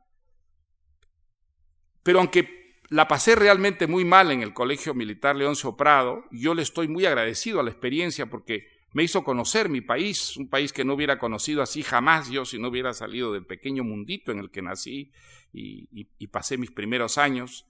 [2.03, 6.61] Pero aunque la pasé realmente muy mal en el Colegio Militar Leoncio Prado, yo le
[6.61, 10.83] estoy muy agradecido a la experiencia porque me hizo conocer mi país, un país que
[10.83, 14.51] no hubiera conocido así jamás yo si no hubiera salido del pequeño mundito en el
[14.51, 15.11] que nací
[15.53, 17.65] y, pasé mis primeros años.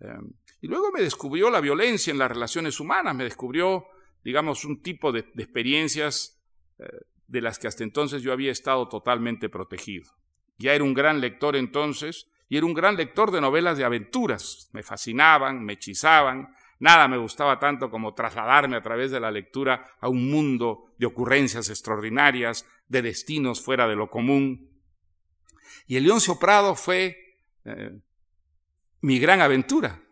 [0.00, 3.86] Em, y luego me descubrió la violencia en las relaciones humanas, me descubrió,
[4.24, 6.42] digamos, un tipo de, experiencias
[6.78, 6.84] eh,
[7.26, 10.12] de las que hasta entonces yo había estado totalmente protegido.
[10.58, 14.70] Ya era un gran lector entonces y era un gran lector de novelas de aventuras.
[14.72, 19.96] Me fascinaban, me hechizaban, Nada me gustaba tanto como trasladarme a través de la lectura
[20.00, 24.70] a un mundo de ocurrencias extraordinarias, de destinos fuera de lo común.
[25.86, 27.98] Y el Leoncio Prado fue eh,
[29.00, 30.02] mi gran aventura.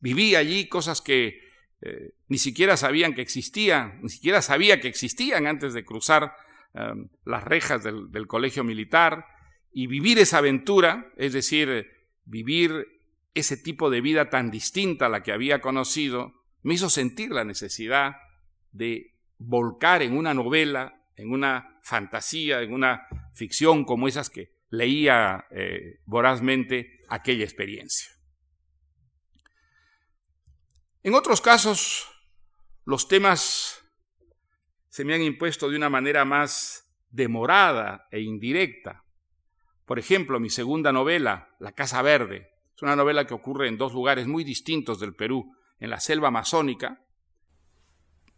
[0.00, 1.40] Viví allí cosas que
[1.82, 6.34] eh, ni siquiera sabían que existían, ni siquiera sabía que existían antes de cruzar
[6.74, 9.24] eh, las rejas del, del colegio militar
[9.78, 11.86] y vivir esa aventura, es decir,
[12.24, 12.84] vivir
[13.32, 17.44] ese tipo de vida tan distinta a la que había conocido, me hizo sentir la
[17.44, 18.16] necesidad
[18.72, 25.46] de volcar en una novela, en una fantasía, en una ficción como esas que leía
[25.52, 28.10] eh, vorazmente aquella experiencia.
[31.04, 32.10] En otros casos,
[32.84, 33.80] los temas
[34.88, 39.04] se me han impuesto de una manera más demorada e indirecta.
[39.88, 43.94] Por ejemplo, mi segunda novela, La Casa Verde, es una novela que ocurre en dos
[43.94, 47.06] lugares muy distintos del Perú, en la selva amazónica,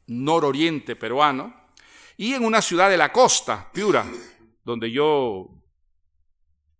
[0.06, 1.72] nororiente peruano,
[2.16, 4.06] y en una ciudad de la costa, Piura,
[4.62, 5.60] donde yo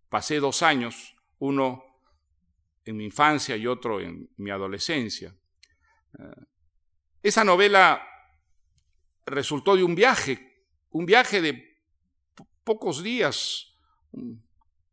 [0.07, 1.83] pasé dos años, uno
[2.85, 5.35] en mi infancia y otro en mi adolescencia.
[6.17, 6.45] Eh,
[7.23, 8.01] esa novela
[9.25, 11.77] resultó de un viaje, un viaje de
[12.63, 13.67] pocos días,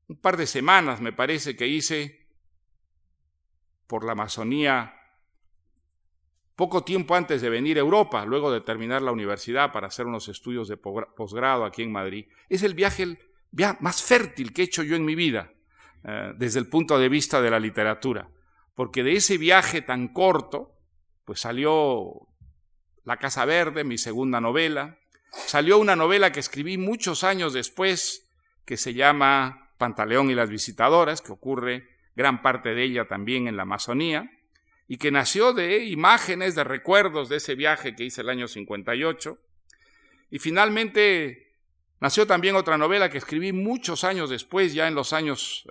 [0.09, 2.27] un par de semanas me parece que hice
[3.87, 4.95] por la Amazonía
[6.57, 10.29] poco tiempo antes de venir a Europa, luego de terminar la universidad para hacer unos
[10.29, 12.27] estudios de posgrado aquí en Madrid.
[12.49, 13.17] Es el viaje,
[13.79, 15.53] más fértil que he hecho yo en mi vida,
[16.03, 18.29] eh, desde el punto de vista de la literatura,
[18.75, 20.75] porque de ese viaje tan corto,
[21.25, 22.27] pues salió
[23.05, 24.99] La Casa Verde, mi segunda novela,
[25.31, 28.29] salió una novela que escribí muchos años después,
[28.65, 33.57] que se llama Pantaleón y las visitadoras, que ocurre gran parte de ella también en
[33.57, 34.31] la Amazonía,
[34.89, 39.39] y que nació de imágenes, de recuerdos de ese viaje que hice el año 58.
[40.31, 41.57] Y finalmente
[42.01, 45.69] nació también otra novela que escribí muchos años después, ya en los años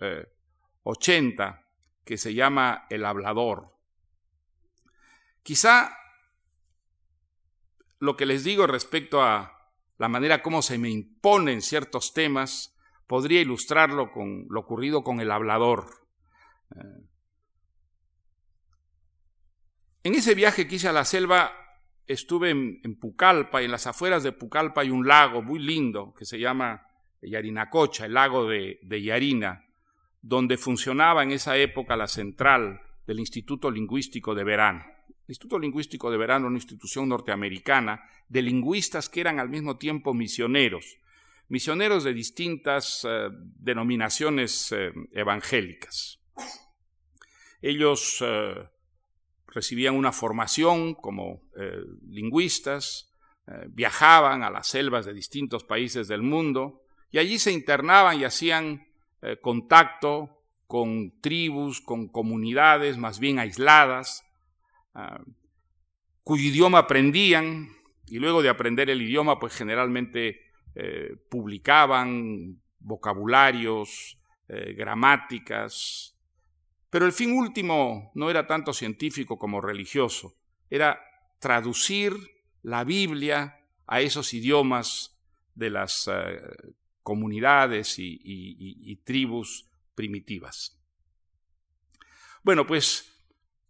[0.83, 1.65] 80, eh,
[2.05, 3.75] que se llama El hablador.
[5.43, 5.97] Quizá
[7.99, 12.76] lo que les digo respecto a la manera como se me imponen ciertos temas
[13.07, 16.07] podría ilustrarlo con lo ocurrido con el hablador.
[16.75, 17.07] Eh,
[20.03, 21.51] en ese viaje que hice a la selva,
[22.05, 26.25] estuve en, Pucallpa y en las afueras de Pucallpa hay un lago muy lindo que
[26.25, 26.87] se llama
[27.21, 29.65] Yarinacocha, el lago de, Yarina,
[30.21, 34.85] donde funcionaba en esa época la central del Instituto Lingüístico de Verano.
[35.07, 40.13] El Instituto Lingüístico de Verano, una institución norteamericana de lingüistas que eran al mismo tiempo
[40.13, 40.97] misioneros,
[41.49, 46.19] misioneros de distintas eh, denominaciones eh, evangélicas.
[47.61, 48.69] Ellos eh,
[49.47, 51.41] recibían una formación como
[52.07, 53.11] lingüistas,
[53.69, 58.85] viajaban a las selvas de distintos países del mundo y allí se internaban y hacían
[59.41, 64.25] contacto con tribus, con comunidades más bien aisladas,
[66.23, 67.69] cuyo idioma aprendían
[68.05, 70.46] y luego de aprender el idioma pues generalmente
[71.29, 76.17] publicaban vocabularios, gramáticas,
[76.89, 80.37] pero el fin último no era tanto científico como religioso,
[80.69, 80.99] era
[81.39, 82.13] traducir
[82.63, 85.17] la Biblia a esos idiomas
[85.55, 86.41] de las eh,
[87.03, 90.77] comunidades y, tribus primitivas.
[92.43, 93.23] Bueno, pues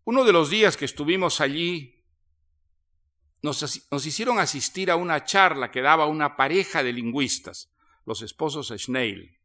[0.03, 1.96] uno de los días que estuvimos allí,
[3.47, 7.71] nos, hicieron asistir a una charla que daba una pareja de lingüistas,
[8.05, 9.37] los esposos Schneil.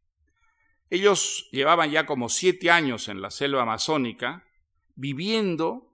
[0.89, 4.45] Ellos llevaban ya como siete años en la selva amazónica,
[4.95, 5.91] viviendo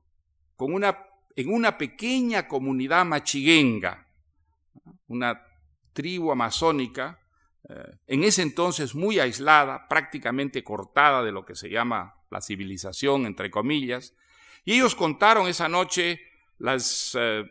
[0.55, 4.07] con una, en una pequeña comunidad machiguenga,
[5.07, 5.41] una
[5.93, 7.21] tribu amazónica,
[7.69, 13.25] eh, en ese entonces muy aislada, prácticamente cortada de lo que se llama la civilización,
[13.25, 14.15] entre comillas,
[14.65, 16.21] y ellos contaron esa noche
[16.57, 17.45] las eh,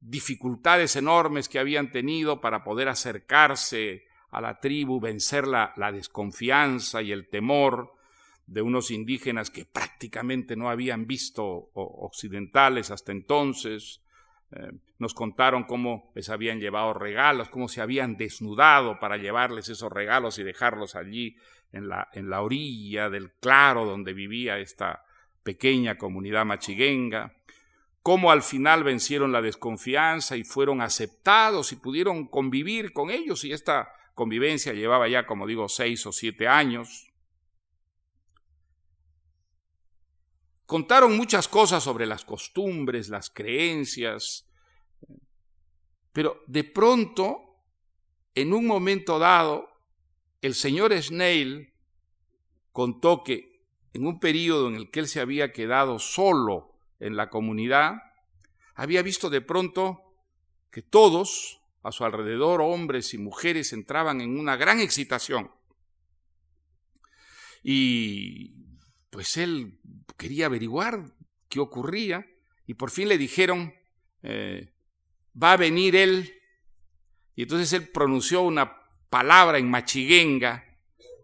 [0.00, 7.12] dificultades enormes que habían tenido para poder acercarse a la tribu, vencer la, desconfianza y
[7.12, 7.94] el temor
[8.46, 14.02] de unos indígenas que prácticamente no habían visto occidentales hasta entonces.
[14.52, 19.92] Eh, nos contaron cómo les habían llevado regalos, cómo se habían desnudado para llevarles esos
[19.92, 21.36] regalos y dejarlos allí
[21.72, 25.04] en la, en la orilla del claro donde vivía esta
[25.42, 27.34] pequeña comunidad machiguenga,
[28.06, 33.50] cómo al final vencieron la desconfianza y fueron aceptados y pudieron convivir con ellos y
[33.50, 37.10] esta convivencia llevaba ya, como digo, seis o siete años.
[40.66, 44.48] Contaron muchas cosas sobre las costumbres, las creencias,
[46.12, 47.56] pero de pronto,
[48.36, 49.68] en un momento dado,
[50.42, 51.74] el señor Snail
[52.70, 53.64] contó que
[53.94, 57.96] en un periodo en el que él se había quedado solo en la comunidad,
[58.74, 60.02] había visto de pronto
[60.70, 65.50] que todos, a su alrededor hombres y mujeres entraban en una gran excitación.
[67.62, 68.54] Y
[69.10, 69.78] pues él
[70.16, 71.14] quería averiguar
[71.48, 72.26] qué ocurría
[72.66, 73.72] y por fin le dijeron,
[74.22, 74.72] eh,
[75.40, 76.34] va a venir él.
[77.34, 78.76] Y entonces él pronunció una
[79.08, 80.64] palabra en machiguenga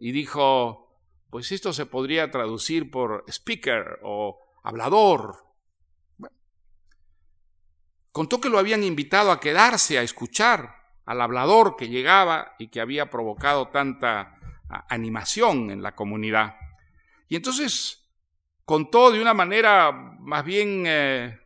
[0.00, 0.96] y dijo,
[1.30, 5.51] pues esto se podría traducir por speaker o hablador
[8.12, 12.80] Contó que lo habían invitado a quedarse a escuchar al hablador que llegaba y que
[12.80, 14.38] había provocado tanta
[14.88, 16.56] animación en la comunidad.
[17.28, 18.10] Y entonces
[18.64, 21.40] contó de una manera más bien eh,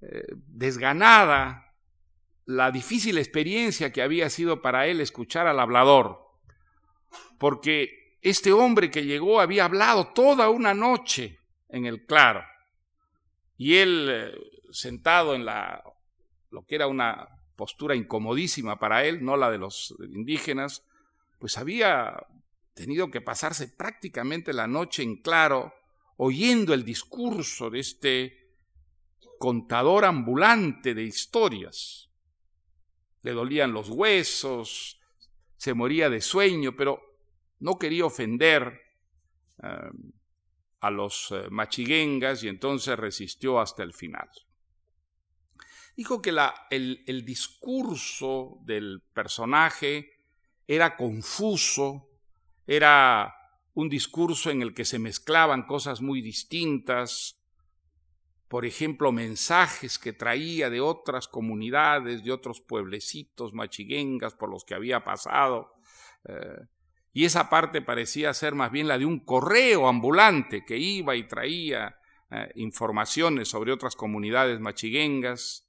[0.00, 1.72] eh, desganada
[2.46, 6.20] la difícil experiencia que había sido para él escuchar al hablador,
[7.38, 11.38] porque este hombre que llegó había hablado toda una noche
[11.68, 12.44] en el claro,
[13.56, 14.34] y él eh,
[14.72, 15.82] sentado en la
[16.54, 20.84] lo que era una postura incomodísima para él, no la de los indígenas,
[21.40, 22.16] pues había
[22.74, 25.74] tenido que pasarse prácticamente la noche en claro,
[26.16, 28.54] oyendo el discurso de este
[29.38, 32.08] contador ambulante de historias.
[33.22, 35.00] Le dolían los huesos,
[35.56, 37.00] se moría de sueño, pero
[37.58, 38.80] no quería ofender
[39.60, 39.90] eh,
[40.80, 44.28] a los eh, machiguengas y entonces resistió hasta el final.
[45.96, 46.34] Dijo que
[46.70, 50.10] el discurso del personaje
[50.66, 52.08] era confuso,
[52.66, 53.34] era
[53.74, 57.40] un discurso en el que se mezclaban cosas muy distintas,
[58.48, 64.74] por ejemplo, mensajes que traía de otras comunidades, de otros pueblecitos machiguengas por los que
[64.74, 65.74] había pasado.
[66.28, 66.60] Eh,
[67.12, 71.26] y esa parte parecía ser más bien la de un correo ambulante que iba y
[71.26, 71.96] traía
[72.30, 75.63] eh, informaciones sobre otras comunidades machiguengas.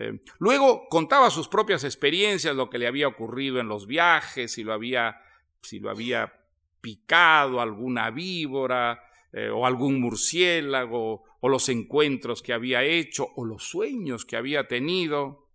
[0.00, 4.64] Eh, luego contaba sus propias experiencias, lo que le había ocurrido en los viajes, si
[4.64, 5.20] lo había,
[5.62, 6.32] si lo había
[6.80, 9.04] picado alguna víbora
[9.52, 15.46] o algún murciélago o los encuentros que había hecho, o los sueños que había tenido.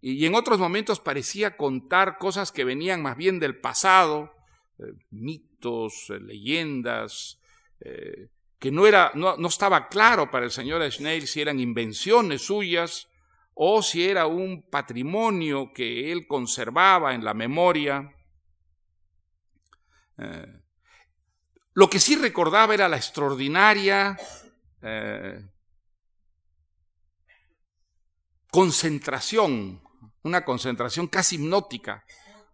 [0.00, 4.34] Y en otros momentos parecía contar cosas que venían más bien del pasado,
[4.78, 7.40] eh, mitos, eh, leyendas,
[7.80, 8.28] eh,
[8.58, 13.08] que no, era, no, no, estaba claro para el señor Schneil si eran invenciones suyas
[13.54, 18.10] o si era un patrimonio que él conservaba en la memoria.
[21.74, 24.16] lo que sí recordaba era la extraordinaria
[24.80, 25.40] eh,
[28.50, 29.82] concentración,
[30.22, 32.04] una concentración casi hipnótica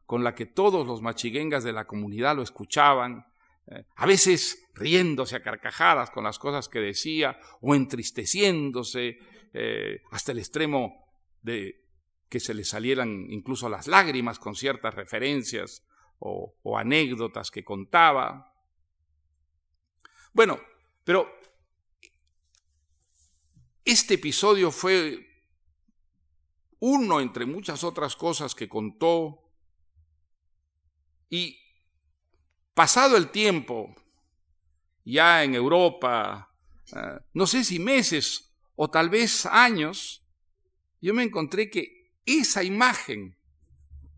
[0.07, 3.27] con la que todos los machiguengas de la comunidad lo escuchaban,
[3.67, 9.19] eh, a veces riéndose a carcajadas con las cosas que decía o entristeciéndose
[9.53, 11.07] eh, hasta el extremo
[11.43, 11.85] de
[12.29, 15.85] que se le salieran incluso las lágrimas con ciertas referencias
[16.19, 18.55] o, o anécdotas que contaba.
[20.33, 20.61] Bueno,
[21.05, 21.29] pero
[23.85, 25.27] este episodio fue
[26.79, 29.51] uno entre muchas otras cosas que contó
[31.29, 31.59] y
[32.75, 33.95] pasado el tiempo,
[35.05, 36.55] ya en Europa,
[36.95, 38.50] eh, no sé si meses
[38.83, 40.25] o tal vez años,
[41.03, 43.37] yo me encontré que esa imagen,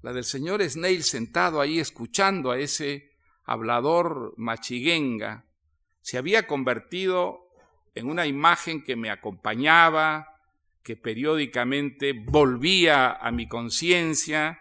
[0.03, 3.11] la del señor Snail sentado ahí escuchando a ese
[3.43, 5.47] hablador machiguenga,
[6.01, 7.49] se había convertido
[7.97, 10.39] en una imagen que me acompañaba,
[10.85, 14.61] que periódicamente volvía a mi conciencia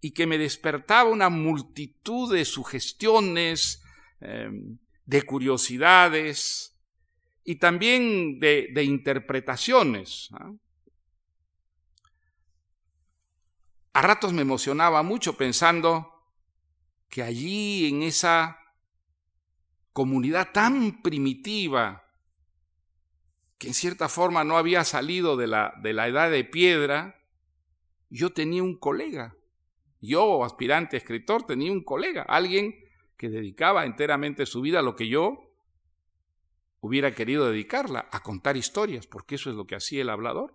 [0.00, 3.82] y que me despertaba una multitud de sugestiones,
[4.18, 6.75] em, de curiosidades
[7.46, 10.30] y también de, interpretaciones.
[13.92, 16.12] A ratos me emocionaba mucho pensando
[17.08, 18.58] que allí en esa
[19.92, 22.10] comunidad tan primitiva,
[23.58, 27.22] que en cierta forma no había salido de la, de la edad de piedra,
[28.10, 29.36] yo tenía un colega.
[30.00, 32.74] Yo, aspirante escritor, tenía un colega, alguien
[33.16, 35.45] que dedicaba enteramente su vida a lo que yo
[36.86, 40.54] hubiera querido dedicarla, a contar historias, porque eso es lo que hacía el hablador.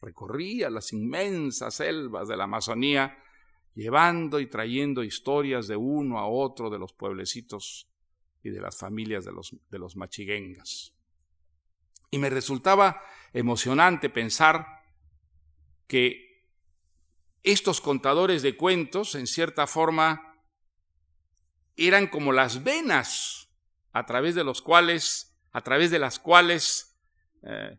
[0.00, 3.22] Recorría las inmensas selvas de la Amazonía,
[3.74, 7.88] llevando y trayendo historias de uno a otro de los pueblecitos
[8.42, 10.92] y de las familias de los, de los machiguengas.
[12.10, 13.02] Y me resultaba
[13.32, 14.66] emocionante pensar
[15.86, 16.44] que
[17.42, 20.42] estos contadores de cuentos, en cierta forma,
[21.76, 23.50] eran como las venas
[23.92, 26.98] a través de los cuales, a través de las cuales
[27.42, 27.78] eh,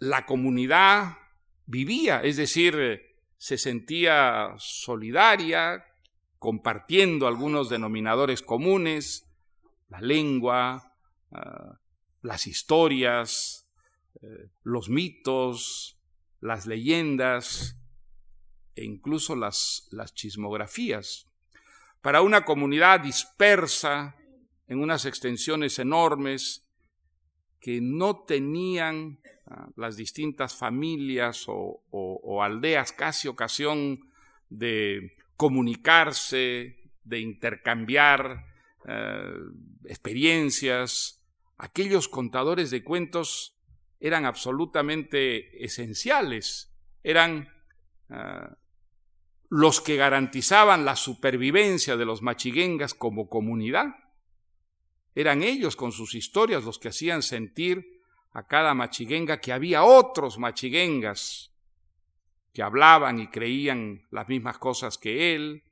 [0.00, 1.16] la comunidad
[1.64, 5.82] vivía, es decir, se sentía solidaria,
[6.38, 9.26] compartiendo algunos denominadores comunes,
[9.88, 10.94] la lengua,
[11.32, 11.80] ah,
[12.20, 13.66] las historias,
[14.20, 15.98] eh, los mitos,
[16.42, 17.78] las leyendas
[18.74, 21.30] e incluso las, las chismografías.
[22.02, 24.16] Para una comunidad dispersa
[24.66, 26.65] en unas extensiones enormes
[27.60, 34.00] que no tenían ah, las distintas familias o, aldeas casi ocasión
[34.48, 38.44] de comunicarse, de intercambiar
[38.86, 39.32] eh,
[39.84, 41.24] experiencias,
[41.56, 43.56] aquellos contadores de cuentos
[43.98, 47.48] eran absolutamente esenciales, eran
[48.10, 48.56] ah,
[49.48, 53.86] los que garantizaban la supervivencia de los machiguengas como comunidad.
[55.16, 58.02] Eran ellos con sus historias los que hacían sentir
[58.32, 61.50] a cada machiguenga que había otros machiguengas
[62.52, 65.64] que hablaban y creían las mismas cosas que él.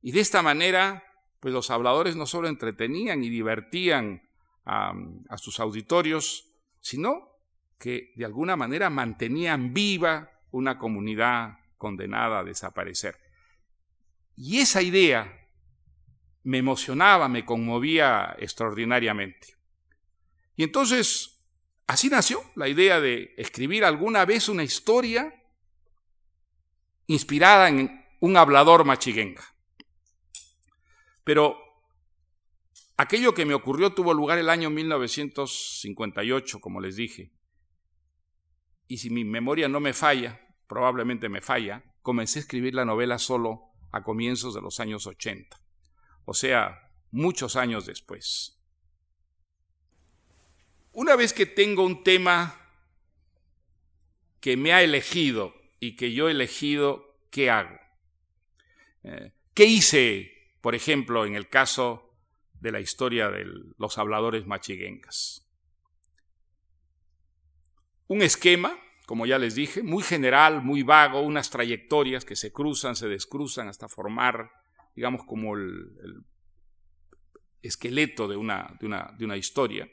[0.00, 1.04] Y de esta manera,
[1.40, 4.22] pues los habladores no solo entretenían y divertían
[4.64, 4.94] a,
[5.36, 6.48] sus auditorios,
[6.80, 7.38] sino
[7.78, 13.18] que de alguna manera mantenían viva una comunidad condenada a desaparecer.
[14.36, 15.39] Y esa idea
[16.42, 19.56] me emocionaba, me conmovía extraordinariamente.
[20.56, 21.42] Y entonces,
[21.86, 25.34] así nació la idea de escribir alguna vez una historia
[27.06, 29.42] inspirada en un hablador machiguenga.
[31.24, 31.58] Pero
[32.96, 37.32] aquello que me ocurrió tuvo lugar el año 1958, como les dije.
[38.86, 43.18] Y si mi memoria no me falla, probablemente me falla, comencé a escribir la novela
[43.18, 45.60] solo a comienzos de los años 80,
[46.24, 48.58] o sea, muchos años después.
[50.92, 52.56] Una vez que tengo un tema
[54.40, 57.78] que me ha elegido y que yo he elegido, ¿qué hago?
[59.04, 62.14] Eh, ¿Qué hice, por ejemplo, en el caso
[62.54, 63.46] de la historia de
[63.78, 65.46] los habladores machiguengas?
[68.06, 72.96] Un esquema, como ya les dije, muy general, muy vago, unas trayectorias que se cruzan,
[72.96, 74.50] se descruzan hasta formar,
[74.94, 76.24] digamos, como el,
[77.62, 79.90] esqueleto de una, de, una, de una historia.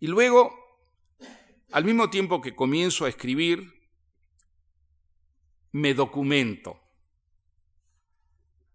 [0.00, 0.52] Y luego,
[1.72, 3.72] al mismo tiempo que comienzo a escribir,
[5.72, 6.80] me documento.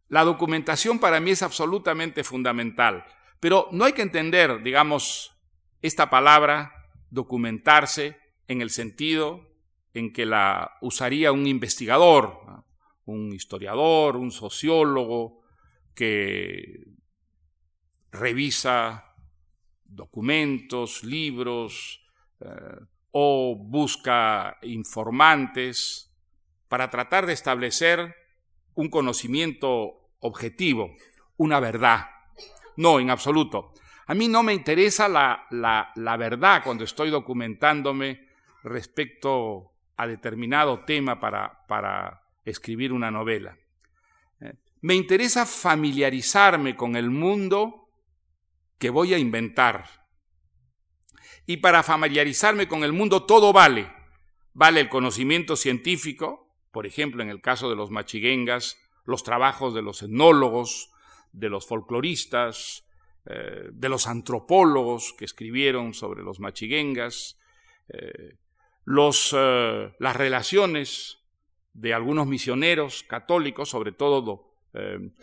[0.08, 3.06] La documentación para mí es absolutamente fundamental,
[3.40, 5.36] pero no hay que entender, digamos,
[5.82, 6.74] esta palabra,
[7.10, 8.18] documentarse,
[8.48, 9.52] en el sentido
[9.94, 12.64] en que la usaría un investigador,
[13.06, 15.41] un historiador, un sociólogo
[15.93, 16.86] que
[18.12, 19.16] revisa
[19.84, 22.06] documentos, libros
[22.39, 22.47] eh,
[23.12, 26.12] o busca informantes
[26.68, 28.16] para tratar de establecer
[28.74, 30.95] un conocimiento objetivo,
[31.38, 32.08] una verdad.
[32.78, 33.74] No, en absoluto.
[34.08, 38.28] A mí no me interesa la, la, verdad cuando estoy documentándome
[38.64, 43.58] respecto a determinado tema para, para escribir una novela.
[44.39, 47.89] Eh, me interesa familiarizarme con el mundo
[48.78, 50.06] que voy a inventar.
[51.48, 53.91] Y para familiarizarme con el mundo todo vale.
[54.54, 59.82] Vale el conocimiento científico, por ejemplo, en el caso de los machiguengas, los trabajos de
[59.82, 60.91] los etnólogos,
[61.32, 62.88] de los folcloristas,
[63.26, 67.38] eh, de los antropólogos que escribieron sobre los machiguengas,
[67.89, 68.38] eh,
[68.86, 71.25] los, las relaciones
[71.76, 74.52] de algunos misioneros católicos, sobre todo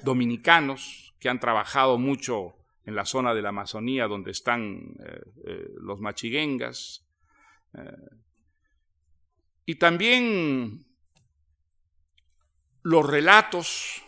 [0.02, 2.54] dominicanos, que han trabajado mucho
[2.86, 4.96] en la zona de la Amazonía donde están
[5.80, 7.06] los machiguengas.
[9.66, 10.86] y también
[12.82, 14.02] los relatos,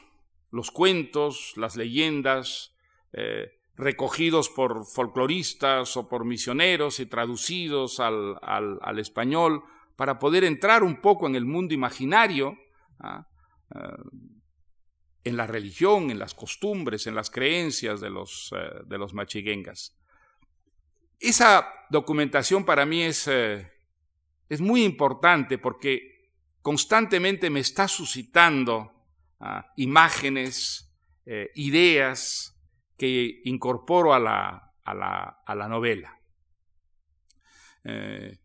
[0.50, 2.74] los cuentos, las leyendas,
[3.12, 9.64] eh, recogidos por folcloristas o por misioneros y traducidos al, español,
[9.96, 12.56] para poder entrar un poco en el mundo imaginario,
[13.00, 13.26] ¿ah?
[13.74, 13.78] eh,
[15.24, 19.96] en la religión, en las costumbres, en las creencias de los, eh, de los machiguengas.
[21.18, 26.14] Esa documentación para mí es, es muy importante porque
[26.64, 28.90] constantemente me está suscitando
[29.38, 30.90] ah, imágenes,
[31.26, 32.58] eh, ideas
[32.96, 36.18] que incorporo a la, a la, a la novela.
[37.84, 38.38] Eh,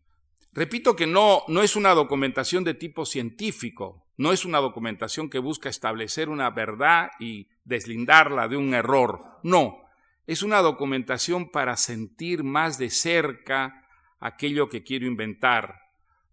[0.52, 5.38] repito que no, no es una documentación de tipo científico, no es una documentación que
[5.38, 9.84] busca establecer una verdad y deslindarla de un error, no,
[10.26, 13.86] es una documentación para sentir más de cerca
[14.20, 15.80] aquello que quiero inventar,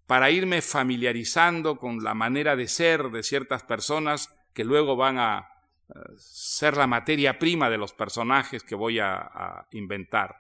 [0.06, 5.50] para irme familiarizando con la manera de ser de ciertas personas que luego van a
[5.90, 10.36] eh, ser la materia prima de los personajes que voy a, inventar.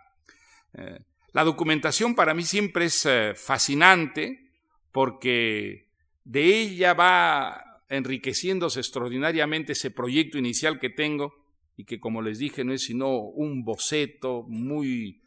[0.74, 1.00] Eh,
[1.34, 4.52] la documentación para mí siempre es eh, fascinante
[4.92, 5.90] porque
[6.24, 11.34] de ella va enriqueciéndose extraordinariamente ese proyecto inicial que tengo
[11.76, 15.22] y que como les dije no es sino un boceto muy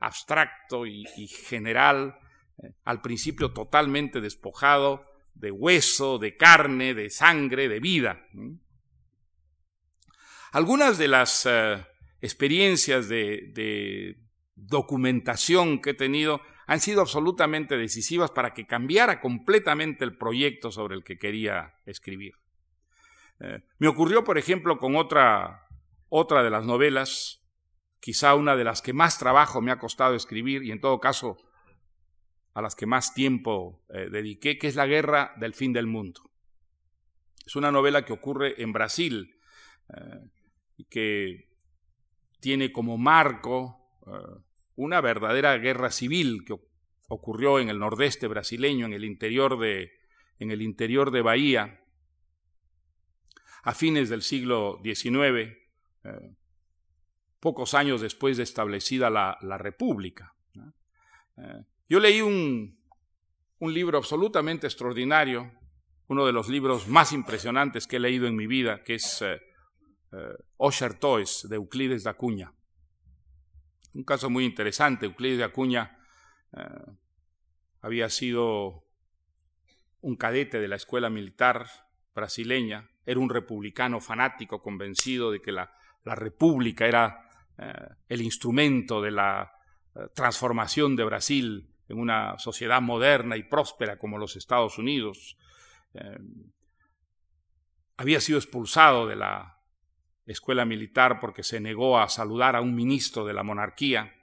[0.00, 2.16] abstracto y general
[2.84, 8.26] al principio totalmente despojado de hueso, de carne, de sangre, de vida.
[10.52, 11.84] Algunas de las eh,
[12.20, 14.18] experiencias de,
[14.54, 20.94] documentación que he tenido han sido absolutamente decisivas para que cambiara completamente el proyecto sobre
[20.94, 22.34] el que quería escribir.
[23.40, 25.66] Eh, me ocurrió, por ejemplo, con otra,
[26.08, 27.42] otra de las novelas,
[28.00, 31.36] quizá una de las que más trabajo me ha costado escribir y en todo caso
[32.54, 36.30] a las que más tiempo eh, dediqué, que es La Guerra del Fin del Mundo.
[37.44, 39.36] Es una novela que ocurre en Brasil
[39.88, 40.30] eh,
[40.76, 41.48] y que
[42.40, 43.81] tiene como marco
[44.74, 46.54] una verdadera guerra civil que
[47.08, 49.92] ocurrió en el nordeste brasileño, en el interior de,
[50.38, 51.80] en el interior de Bahía,
[53.62, 55.52] a fines del siglo XIX,
[56.04, 56.36] eh,
[57.38, 60.34] pocos años después de establecida la, República.
[61.36, 62.78] Eh, yo leí un,
[63.58, 65.52] un, libro absolutamente extraordinario,
[66.08, 69.40] uno de los libros más impresionantes que he leído en mi vida, que es eh,
[70.56, 72.52] Osher Toys, de Euclides da Cunha.
[73.94, 75.98] Un caso muy interesante, Euclides de Acuña
[77.80, 78.84] había sido
[80.02, 81.66] un cadete de la escuela militar
[82.14, 85.72] brasileña, era un republicano fanático, convencido de que la,
[86.04, 87.28] república era
[87.58, 87.72] eh,
[88.08, 89.52] el instrumento de la
[89.94, 95.38] eh, transformación de Brasil en una sociedad moderna y próspera como los Estados Unidos.
[95.94, 96.18] Eh,
[97.96, 99.61] había sido expulsado de la
[100.26, 104.14] escuela militar porque se negó a saludar a un ministro de la monarquía.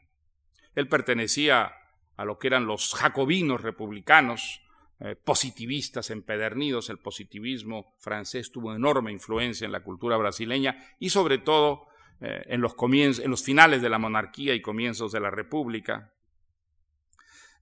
[0.76, 1.74] Él pertenecía
[2.16, 4.62] a lo que eran los jacobinos republicanos,
[5.00, 6.90] eh, positivistas empedernidos.
[6.90, 11.88] El positivismo francés tuvo enorme influencia en la cultura brasileña y sobre todo
[12.20, 16.14] eh, en, los en los finales de la monarquía y comienzos de la república.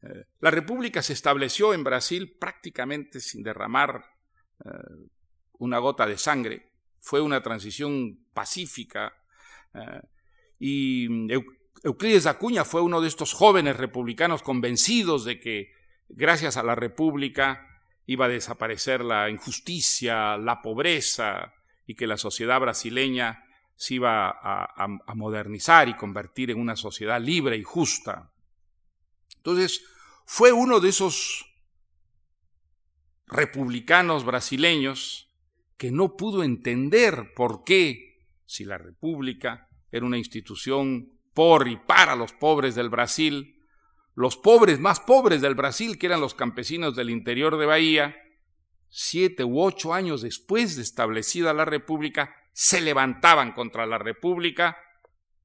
[0.01, 4.03] Eh, la república se estableció en Brasil prácticamente sin derramar
[5.59, 6.66] una gota de sangre.
[6.99, 9.13] Fue una transición pacífica
[10.59, 11.07] y
[11.83, 15.71] Euclides Acuña fue uno de estos jóvenes republicanos convencidos de que
[16.09, 17.67] gracias a la República
[18.05, 21.53] iba a desaparecer la injusticia, la pobreza
[21.85, 23.43] y que la sociedad brasileña
[23.75, 28.31] se iba a, modernizar y convertir en una sociedad libre y justa.
[29.35, 29.83] Entonces,
[30.25, 31.45] fue uno de esos
[33.27, 35.26] republicanos brasileños
[35.77, 42.15] que no pudo entender por qué, si la República era una institución por y para
[42.15, 43.63] los pobres del Brasil,
[44.15, 48.15] los pobres más pobres del Brasil, que eran los campesinos del interior de Bahía,
[48.89, 54.77] siete u ocho años después de establecida la República, se levantaban contra la República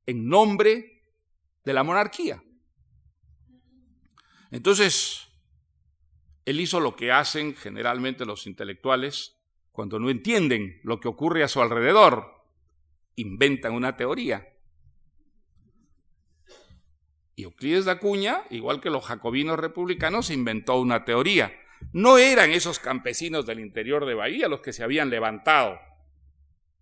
[0.06, 1.02] en nombre
[1.64, 2.42] de la monarquía.
[4.50, 5.28] Entonces,
[6.46, 9.41] él hizo lo que hacen generalmente los intelectuales
[9.72, 12.44] cuando no entienden lo que ocurre a su alrededor.
[13.16, 14.48] Inventan una teoría.
[17.34, 21.52] Y Euclides de Acuña, igual que los jacobinos republicanos, inventó una teoría.
[21.92, 25.80] No eran esos campesinos del interior de Bahía los que se habían levantado.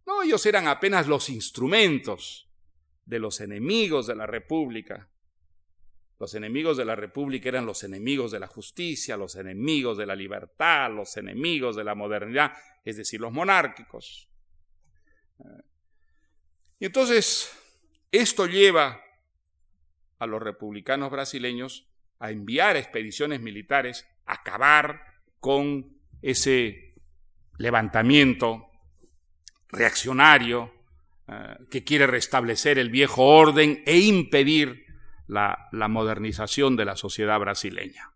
[0.06, 2.50] No, ellos eran apenas los instrumentos
[3.04, 5.08] de los enemigos de la República.
[6.18, 10.14] Los enemigos de la República eran los enemigos de la justicia, los enemigos de la
[10.14, 12.52] libertad, los enemigos de la modernidad,
[12.84, 14.28] es decir, los monárquicos.
[16.78, 17.50] Y entonces,
[18.10, 19.00] esto lleva
[20.18, 25.02] a los republicanos brasileños a enviar expediciones militares a acabar
[25.40, 26.94] con ese
[27.58, 28.70] levantamiento
[29.68, 30.72] reaccionario
[31.28, 34.86] eh, que quiere restablecer el viejo orden e impedir
[35.26, 38.10] la modernización de la sociedad brasileña.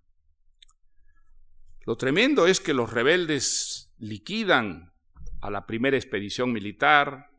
[1.87, 4.93] Lo tremendo es que los rebeldes liquidan
[5.41, 7.31] a la primera expedición militar,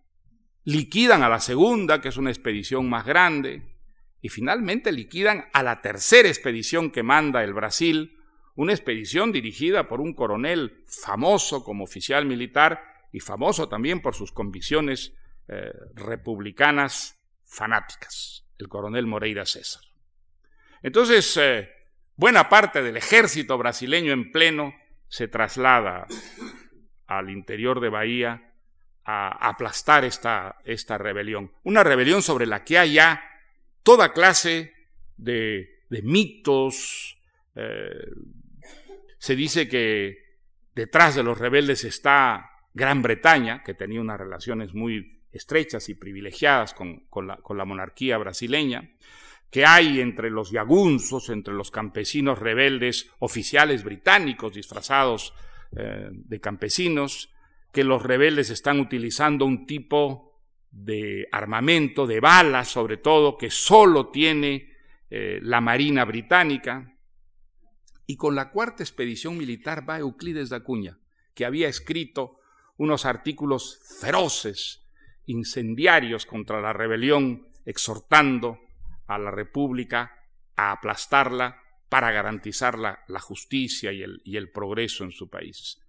[0.63, 3.77] liquidan a la segunda, que es una expedición más grande,
[4.21, 8.17] y finalmente liquidan a la tercera expedición que manda el Brasil,
[8.55, 14.31] una expedición dirigida por un coronel famoso como oficial militar y famoso también por sus
[14.31, 15.13] convicciones
[15.47, 19.83] eh, republicanas fanáticas, el coronel Moreira César.
[20.81, 21.69] Entonces, eh,
[22.15, 24.73] buena parte del ejército brasileño en pleno
[25.07, 26.07] se traslada
[27.07, 28.53] al interior de Bahía
[29.03, 31.51] a aplastar esta, esta rebelión.
[31.63, 33.23] Una rebelión sobre la que hay ya
[33.83, 34.73] toda clase
[35.17, 35.69] de,
[36.03, 37.17] mitos.
[37.55, 38.11] Eh,
[39.17, 40.41] se dice que
[40.73, 46.73] detrás de los rebeldes está Gran Bretaña, que tenía unas relaciones muy estrechas y privilegiadas
[46.73, 48.91] con, la, monarquía brasileña,
[49.49, 55.33] que hay entre los yagunzos, entre los campesinos rebeldes, oficiales británicos disfrazados
[55.75, 57.33] eh, de campesinos,
[57.71, 60.41] que los rebeldes están utilizando un tipo
[60.71, 64.73] de armamento, de balas sobre todo, que solo tiene
[65.09, 66.93] eh, la Marina Británica.
[68.07, 70.99] Y con la cuarta expedición militar va Euclides de Acuña,
[71.33, 72.39] que había escrito
[72.77, 74.85] unos artículos feroces,
[75.25, 78.59] incendiarios contra la rebelión, exhortando
[79.07, 80.11] a la República
[80.55, 85.81] a aplastarla para garantizar la, justicia y el, y el progreso en su país.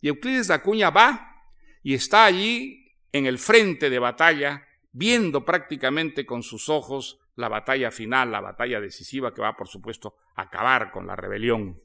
[0.00, 1.44] Y Euclides de Acuña va
[1.82, 7.90] y está allí en el frente de batalla, viendo prácticamente con sus ojos la batalla
[7.90, 11.80] final, la batalla decisiva que va, por supuesto, a acabar con la rebelión.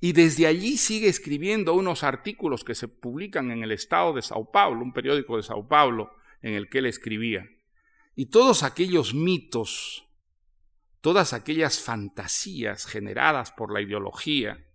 [0.00, 4.50] Y desde allí sigue escribiendo unos artículos que se publican en el Estado de Sao
[4.50, 6.10] Paulo, un periódico de Sao Paulo
[6.42, 7.48] en el que él escribía.
[8.16, 10.08] Y todos aquellos mitos,
[11.02, 14.66] todas aquellas fantasías generadas por la ideología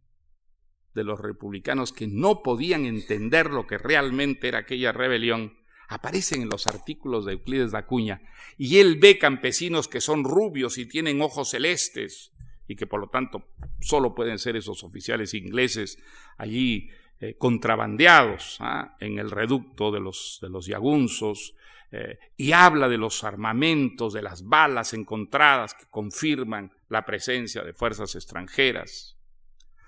[0.93, 6.49] de los republicanos que no podían entender lo que realmente era aquella rebelión, aparecen en
[6.49, 8.21] los artículos de Euclides da Acuña.
[8.59, 12.31] Y él ve campesinos que son rubios y tienen ojos celestes,
[12.67, 13.47] y que por lo tanto
[13.79, 15.97] solo pueden ser esos oficiales ingleses
[16.37, 16.89] allí
[17.19, 18.95] eh, contrabandeados ¿ah?
[18.99, 21.55] en el reducto de los, de los yagunzos,
[21.91, 27.73] eh, y habla de los armamentos, de las balas encontradas que confirman la presencia de
[27.73, 29.17] fuerzas extranjeras.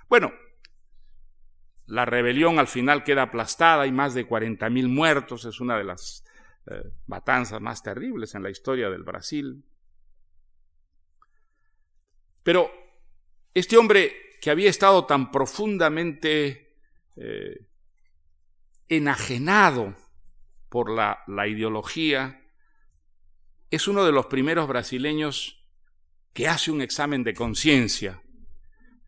[0.09, 0.33] Bueno,
[1.85, 6.25] la rebelión al final queda aplastada, hay más de 40.000 muertos, es una de las
[6.65, 9.63] eh, matanzas más terribles en la historia del Brasil.
[12.43, 12.69] Pero
[13.53, 16.75] este hombre que había estado tan profundamente
[17.15, 17.65] eh,
[18.89, 19.95] enajenado
[20.73, 22.41] por la, ideología,
[23.69, 25.63] es uno de los primeros brasileños
[26.33, 28.23] que hace un examen de conciencia.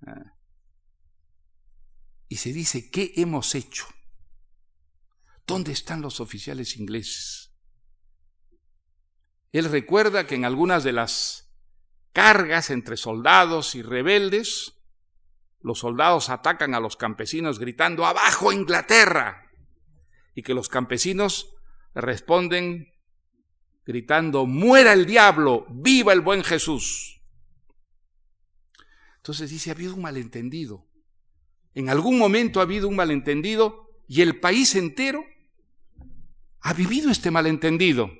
[0.05, 0.36] Ah,
[2.28, 3.88] y se dice, ¿qué hemos hecho?
[5.47, 7.51] ¿Dónde están los oficiales ingleses?
[9.51, 11.51] Él recuerda que en algunas de las
[12.13, 14.76] cargas entre soldados y rebeldes,
[15.61, 19.49] los soldados atacan a los campesinos gritando, abajo Inglaterra,
[20.36, 21.55] y que los campesinos
[22.02, 22.93] responden
[23.86, 27.22] gritando, muera el diablo, viva el buen Jesús.
[29.18, 30.86] Entonces dice, ha habido un malentendido.
[31.74, 35.24] En algún momento ha habido un malentendido y el país entero
[36.62, 38.12] ha vivido este malentendido.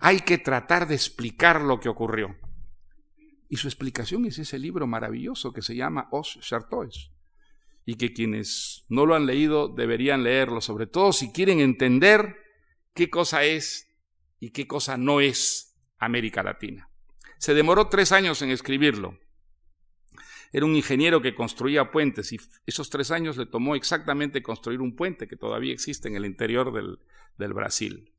[0.00, 2.36] Hay que tratar de explicar lo que ocurrió.
[3.48, 7.10] Y su explicación es ese libro maravilloso que se llama Os Chartoes.
[7.84, 12.41] Y que quienes no lo han leído deberían leerlo, sobre todo si quieren entender
[12.94, 13.88] qué cosa es
[14.38, 16.88] y qué cosa no es América Latina.
[17.38, 19.18] Se demoró tres años en escribirlo.
[20.52, 24.94] Era un ingeniero que construía puentes y esos tres años le tomó exactamente construir un
[24.94, 26.98] puente que todavía existe en el interior del,
[27.54, 28.12] Brasil.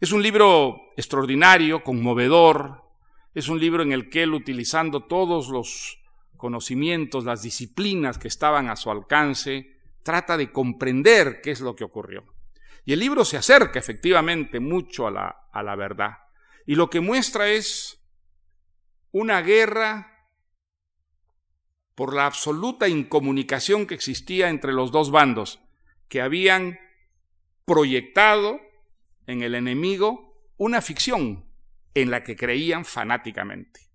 [0.00, 2.82] Es un libro extraordinario, conmovedor,
[3.34, 6.00] es un libro en el que él, utilizando todos los
[6.36, 11.84] conocimientos, las disciplinas que estaban a su alcance, trata de comprender qué es lo que
[11.84, 12.24] ocurrió.
[12.84, 16.18] Y el libro se acerca efectivamente mucho a la, a la verdad.
[16.66, 18.00] Y lo que muestra es
[19.12, 20.28] una guerra
[21.94, 25.60] por la absoluta incomunicación que existía entre los dos bandos,
[26.08, 26.78] que habían
[27.66, 28.60] proyectado
[29.26, 31.50] en el enemigo una ficción,
[31.94, 33.90] en la que creían fanáticamente.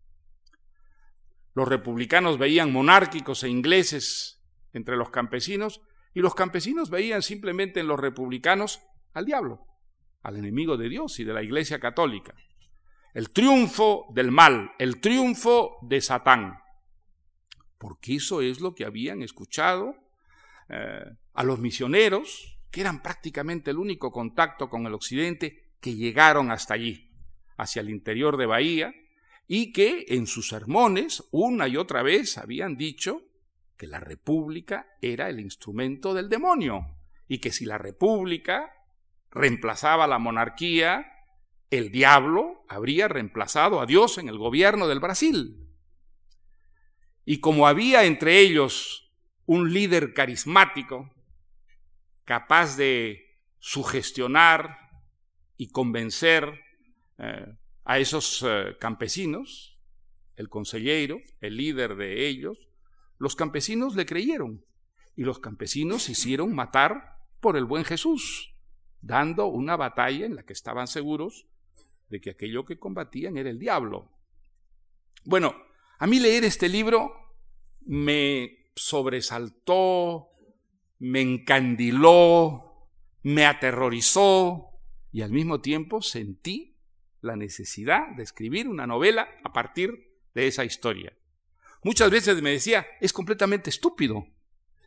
[1.54, 4.42] Los republicanos veían monárquicos e ingleses
[4.74, 5.82] entre los campesinos
[6.16, 8.82] y los campesinos veían simplemente en los republicanos
[9.13, 9.68] al diablo,
[10.24, 12.34] al enemigo de Dios y de la Iglesia católica.
[13.13, 16.57] El triunfo del mal, el triunfo de Satán.
[17.78, 19.93] Porque eso es lo que habían escuchado
[20.70, 21.03] eh,
[21.34, 26.76] a los misioneros, que eran prácticamente el único contacto con el occidente, que llegaron hasta
[26.76, 27.11] allí
[27.57, 28.93] hacia el interior de Bahía
[29.47, 33.22] y que en sus sermones una y otra vez habían dicho
[33.78, 36.97] que la república era el instrumento del demonio
[37.28, 38.71] y que si la república
[39.32, 41.05] reemplazaba la monarquía,
[41.71, 45.57] el diablo habría reemplazado a Dios en el gobierno del Brasil.
[47.26, 49.11] Y como había entre ellos
[49.45, 51.11] un líder carismático,
[52.23, 54.78] capaz de sugestionar
[55.57, 56.61] y convencer
[57.17, 57.45] eh,
[57.84, 59.80] a esos eh, campesinos,
[60.36, 62.57] el consejero, el líder de ellos,
[63.18, 64.66] los campesinos le creyeron
[65.16, 68.53] y los campesinos se hicieron matar por el buen Jesús,
[69.01, 71.47] dando una batalla en la que estaban seguros
[72.09, 74.11] de que aquello que combatían era el diablo.
[75.24, 75.55] Bueno,
[75.97, 77.13] a mí leer este libro
[77.82, 80.30] me sobresaltó,
[80.99, 82.89] me encandiló,
[83.24, 84.72] me aterrorizó
[85.11, 86.78] y al mismo tiempo sentí
[87.22, 91.13] la necesidad de escribir una novela a partir de esa historia.
[91.86, 94.26] Muchas veces me decía, es completamente estúpido.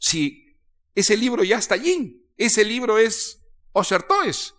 [0.01, 0.57] Si
[0.97, 3.41] ese libro ya está allí, ese libro es
[3.71, 4.57] Ocertoes.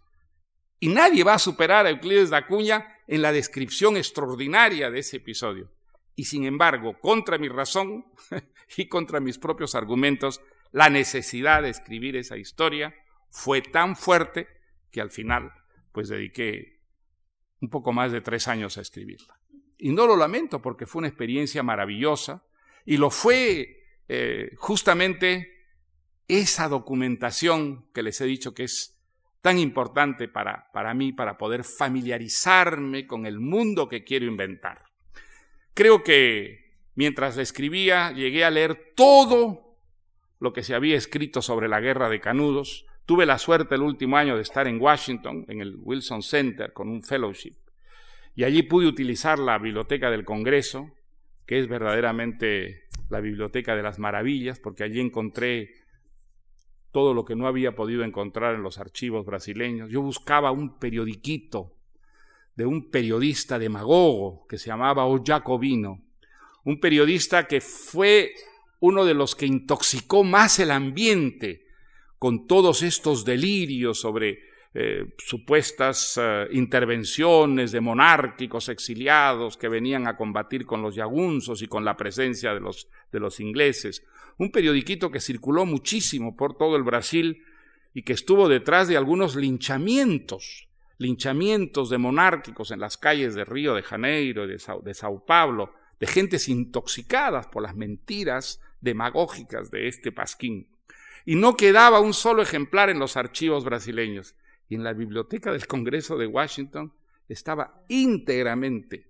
[0.79, 5.17] Y nadie va a superar a Euclides de Acuña en la descripción extraordinaria de ese
[5.17, 5.69] episodio.
[6.15, 8.05] Y sin embargo, contra mi razón
[8.77, 10.39] y contra mis propios argumentos,
[10.71, 12.95] la necesidad de escribir esa historia
[13.31, 14.47] fue tan fuerte
[14.91, 15.51] que al final
[15.91, 16.79] pues dediqué
[17.59, 19.38] un poco más de tres años a escribirla.
[19.79, 22.43] Y no lo lamento porque fue una experiencia maravillosa
[22.85, 25.53] y lo fue eh, justamente
[26.27, 28.99] esa documentación que les he dicho que es
[29.41, 34.83] tan importante para, para mí, para poder familiarizarme con el mundo que quiero inventar.
[35.73, 39.77] Creo que mientras la escribía llegué a leer todo
[40.39, 42.85] lo que se había escrito sobre la guerra de Canudos.
[43.05, 46.89] Tuve la suerte el último año de estar en Washington, en el Wilson Center, con
[46.89, 47.55] un fellowship.
[48.35, 50.91] Y allí pude utilizar la biblioteca del Congreso,
[51.45, 55.71] que es verdaderamente la biblioteca de las maravillas, porque allí encontré
[56.91, 59.89] todo lo que no había podido encontrar en los archivos brasileños.
[59.89, 61.75] Yo buscaba un periodiquito
[62.55, 66.03] de un periodista demagogo que se llamaba O Jacobino,
[66.65, 68.33] un periodista que fue
[68.79, 71.65] uno de los que intoxicó más el ambiente
[72.17, 80.15] con todos estos delirios sobre eh, supuestas eh, intervenciones de monárquicos exiliados que venían a
[80.15, 84.05] combatir con los yagunzos y con la presencia de los, de los ingleses.
[84.37, 87.43] Un periodiquito que circuló muchísimo por todo el Brasil
[87.95, 93.73] y que estuvo detrás de algunos linchamientos, linchamientos de monárquicos en las calles de Río
[93.73, 100.11] de Janeiro, de, de Sao Paulo, de gentes intoxicadas por las mentiras demagógicas de este
[100.11, 100.69] pasquín.
[101.25, 104.35] Y no quedaba un solo ejemplar en los archivos brasileños
[104.69, 106.93] y en la biblioteca del Congreso de Washington
[107.27, 109.09] estaba íntegramente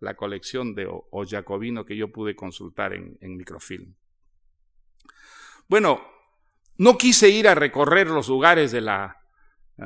[0.00, 3.94] la colección de o, Jacobino que yo pude consultar en, microfilm.
[5.68, 6.00] Bueno,
[6.78, 9.16] no quise ir a recorrer los lugares de la,
[9.78, 9.84] eh,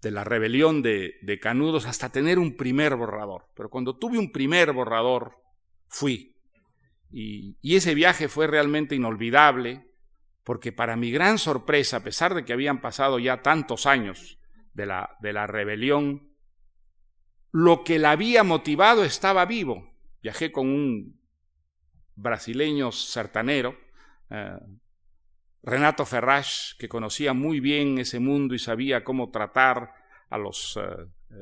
[0.00, 3.48] de la rebelión de, Canudos hasta tener un primer borrador.
[3.54, 5.36] Pero cuando tuve un primer borrador,
[5.88, 6.36] fui.
[7.10, 9.86] Y, y ese viaje fue realmente inolvidable
[10.46, 14.38] porque para mi gran sorpresa, a pesar de que habían pasado ya tantos años
[14.74, 16.36] de la, de la rebelión,
[17.50, 19.92] lo que la había motivado estaba vivo.
[20.22, 21.20] Viajé con un
[22.14, 23.76] brasileño sertanero,
[24.30, 24.56] eh,
[25.64, 29.94] Renato Ferraz, que conocía muy bien ese mundo y sabía cómo tratar
[30.30, 31.34] a los eh, eh,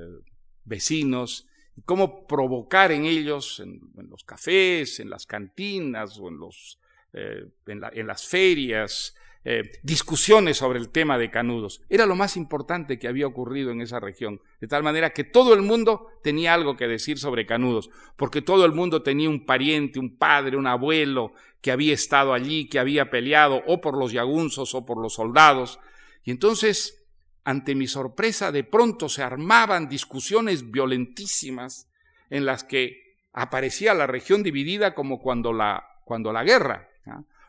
[0.65, 1.47] vecinos
[1.77, 6.81] y cómo provocar en ellos, en, los cafés, en las cantinas o en los
[7.17, 11.81] eh, en, las ferias, eh, discusiones sobre el tema de Canudos.
[11.89, 15.55] Era lo más importante que había ocurrido en esa región, de tal manera que todo
[15.55, 20.01] el mundo tenía algo que decir sobre Canudos, porque todo el mundo tenía un pariente,
[20.01, 24.75] un padre, un abuelo que había estado allí, que había peleado o por los yagunzos
[24.75, 25.79] o por los soldados.
[26.25, 27.07] Y entonces,
[27.45, 31.89] ante mi sorpresa, de pronto se armaban discusiones violentísimas
[32.29, 36.89] en las que aparecía la región dividida como cuando la, cuando la guerra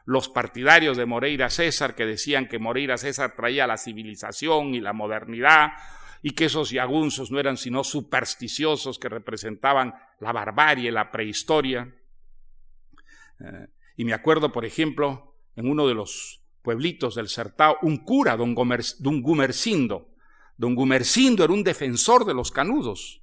[0.06, 4.93] los partidarios de Moreira César que decían que Moreira César traía la civilización y la
[4.93, 5.72] modernidad
[6.22, 11.93] y que esos yagunzos no eran sino supersticiosos que representaban la barbarie, la prehistoria.
[13.39, 18.36] Eh, y me acuerdo, por ejemplo, en uno de los pueblitos del Sertao, un cura,
[18.36, 20.10] don, don Gumercindo.
[20.58, 23.22] Don Gumercindo era un defensor de los canudos,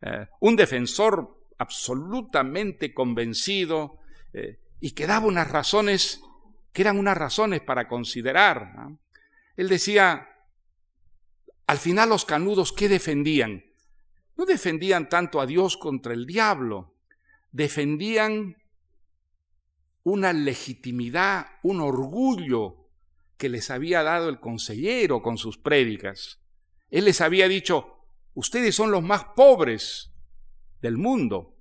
[0.00, 3.98] eh, un defensor absolutamente convencido,
[4.32, 6.20] eh, y que daba unas razones
[6.74, 8.90] que eran unas razones para considerar.
[9.56, 10.28] Él decía,
[11.66, 13.64] al final los canudos, ¿qué defendían?
[14.36, 16.98] No defendían tanto a Dios contra el diablo,
[17.50, 18.58] defendían
[20.02, 22.90] una legitimidad, un orgullo
[23.38, 26.40] que les había dado el consejero con sus prédicas.
[26.90, 28.04] Él les había dicho,
[28.34, 30.12] ustedes son los más pobres
[30.82, 31.53] del mundo,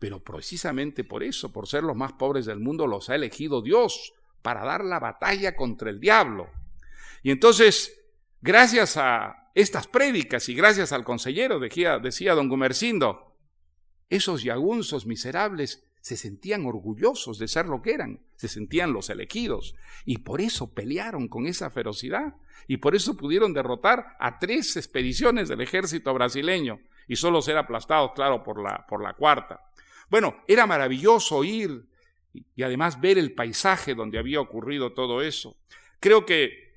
[0.00, 4.14] pero precisamente por eso, por ser los más pobres del mundo, los ha elegido Dios
[4.42, 6.48] para dar la batalla contra el diablo.
[7.22, 8.00] Y entonces,
[8.40, 13.36] gracias a estas prédicas y gracias al consejero, decía, decía don Gumercindo,
[14.08, 19.76] esos yagunzos miserables se sentían orgullosos de ser lo que eran, se sentían los elegidos,
[20.06, 22.36] y por eso pelearon con esa ferocidad,
[22.66, 28.12] y por eso pudieron derrotar a tres expediciones del ejército brasileño, y solo ser aplastados,
[28.14, 29.60] claro, por la, por la cuarta.
[30.10, 31.88] Bueno, era maravilloso ir
[32.32, 35.56] y además ver el paisaje donde había ocurrido todo eso.
[36.00, 36.74] Creo que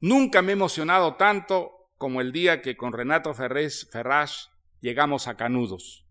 [0.00, 4.50] nunca me he emocionado tanto como el día que con Renato Ferrés, Ferraz
[4.80, 6.04] llegamos a Canudos.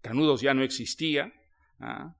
[0.00, 1.32] Canudos ya no existía.
[1.80, 2.14] ¿ah?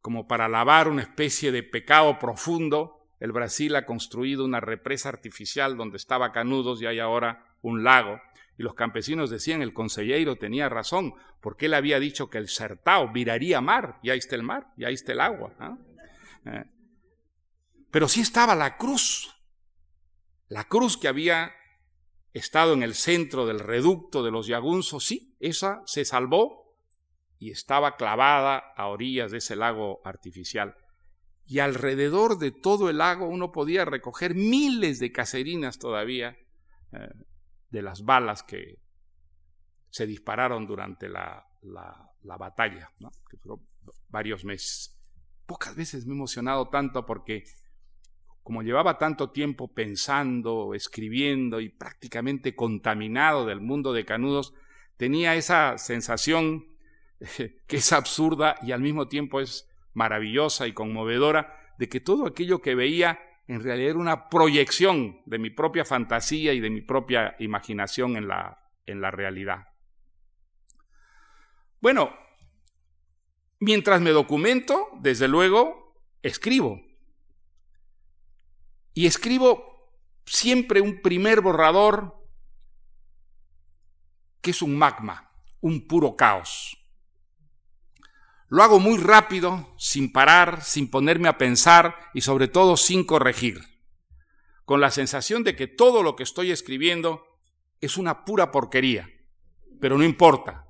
[0.00, 5.76] Como para lavar una especie de pecado profundo, el Brasil ha construido una represa artificial
[5.76, 8.20] donde estaba Canudos y hay ahora un lago.
[8.58, 13.12] Y los campesinos decían, el consejero tenía razón, porque él había dicho que el Sertao
[13.12, 15.54] viraría mar, y ahí está el mar, y ahí está el agua.
[15.58, 15.78] ¿ah?
[16.46, 16.64] Eh,
[17.90, 19.34] pero sí estaba la cruz,
[20.48, 21.52] la cruz que había
[22.32, 26.76] estado en el centro del reducto de los Yagunzos, sí, esa se salvó
[27.38, 30.76] y estaba clavada a orillas de ese lago artificial.
[31.46, 36.36] Y alrededor de todo el lago uno podía recoger miles de caserinas todavía
[36.92, 37.08] eh,
[37.76, 38.78] de las balas que
[39.90, 41.46] se dispararon durante la,
[42.22, 42.90] batalla,
[43.30, 43.60] que duró
[44.08, 44.98] varios meses.
[45.44, 47.44] Pocas veces me he emocionado tanto porque
[48.42, 54.54] como llevaba tanto tiempo pensando, escribiendo y prácticamente contaminado del mundo de Canudos,
[54.96, 56.64] tenía esa sensación
[57.66, 62.62] que es absurda y al mismo tiempo es maravillosa y conmovedora de que todo aquello
[62.62, 67.36] que veía en realidad era una proyección de mi propia fantasía y de mi propia
[67.38, 69.68] imaginación en la, en la realidad.
[71.80, 72.12] Bueno,
[73.60, 76.80] mientras me documento, desde luego, escribo.
[78.94, 79.92] Y escribo
[80.24, 82.16] siempre un primer borrador
[84.40, 85.30] que es un magma,
[85.60, 86.76] un puro caos.
[88.48, 93.60] Lo hago muy rápido, sin parar, sin ponerme a pensar y sobre todo sin corregir,
[94.64, 97.24] con la sensación de que todo lo que estoy escribiendo
[97.80, 99.10] es una pura porquería.
[99.80, 100.66] Pero no importa,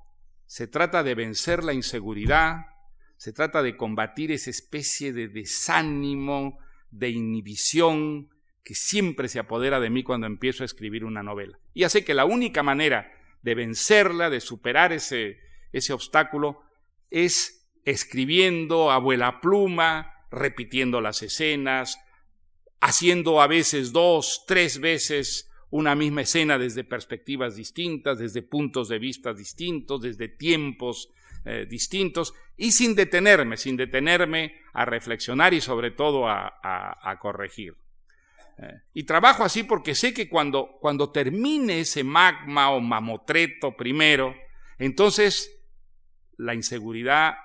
[0.47, 2.67] se trata de vencer la inseguridad,
[3.19, 6.59] se trata de combatir esa especie de desánimo,
[6.91, 8.31] de inhibición
[8.65, 11.59] que siempre se apodera de mí cuando empiezo a escribir una novela.
[11.75, 13.13] Y sé que la única manera
[13.43, 15.39] de vencerla, de superar ese,
[15.73, 16.63] ese obstáculo,
[17.11, 17.56] es
[17.87, 21.99] escribiendo a vuela pluma, repitiendo las escenas,
[22.81, 28.99] haciendo a veces dos, tres veces una misma escena desde perspectivas distintas, desde puntos de
[28.99, 31.11] vista distintos, desde tiempos
[31.45, 37.77] eh, distintos y sin detenerme, sin detenerme a reflexionar y sobre todo a, corregir.
[38.59, 44.35] Eh, y trabajo así porque sé que cuando, cuando termine ese magma o mamotreto primero,
[44.79, 45.53] entonces
[46.37, 47.37] la inseguridad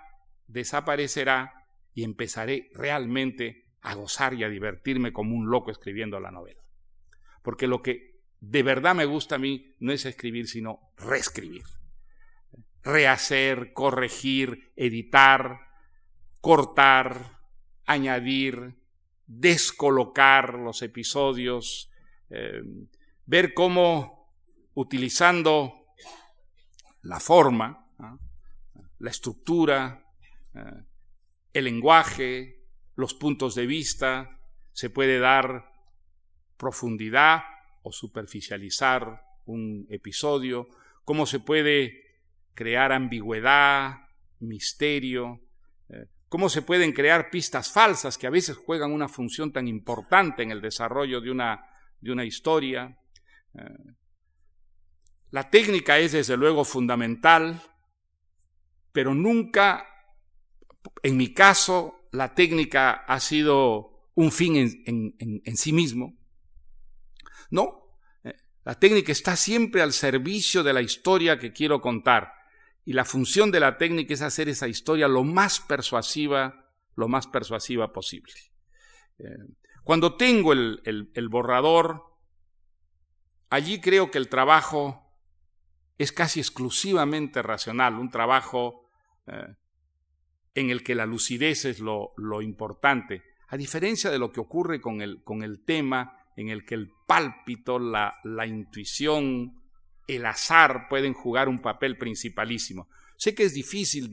[0.52, 6.62] desaparecerá y empezaré realmente a gozar y a divertirme como un loco escribiendo la novela.
[7.41, 11.64] Porque lo que de verdad me gusta a mí no es escribir, sino reescribir
[12.84, 15.60] rehacer, corregir, editar,
[16.39, 17.39] cortar,
[17.86, 18.76] añadir,
[19.28, 21.91] descolocar los episodios,
[22.30, 22.62] eh,
[23.26, 24.34] ver cómo
[24.74, 25.86] utilizando
[27.04, 27.88] la forma,
[28.99, 30.06] la estructura,
[30.54, 34.39] el lenguaje, los puntos de vista,
[34.74, 35.72] se puede dar
[36.58, 37.41] profundidad
[37.84, 40.68] o superficializar un episodio,
[41.04, 42.02] cómo se puede
[42.54, 44.08] crear ambigüedad,
[44.39, 45.41] misterio,
[45.89, 50.43] eh, cómo se pueden crear pistas falsas que a veces juegan una función tan importante
[50.43, 51.66] en el desarrollo de una,
[51.99, 52.97] de una historia.
[53.56, 53.93] Eh,
[55.32, 57.62] la técnica es desde luego fundamental,
[58.91, 59.88] pero nunca,
[61.03, 66.17] en mi caso, la técnica ha sido un fin en, sí mismo.
[67.49, 72.34] No, eh, la técnica está siempre al servicio de la historia que quiero contar.
[72.84, 77.27] Y la función de la técnica es hacer esa historia lo más persuasiva, lo más
[77.27, 78.34] persuasiva posible.
[79.19, 79.25] Eh,
[79.84, 82.03] cuando tengo el, borrador,
[83.49, 85.15] allí creo que el trabajo
[85.97, 88.89] es casi exclusivamente racional, un trabajo
[89.27, 89.55] eh,
[90.56, 95.02] en el que la lucidez es lo, importante, a diferencia de lo que ocurre con
[95.02, 99.62] el, con el tema en el que el pálpito, la, la intuición,
[100.08, 102.89] el azar pueden jugar un papel principalísimo.
[103.18, 104.10] Sé que es difícil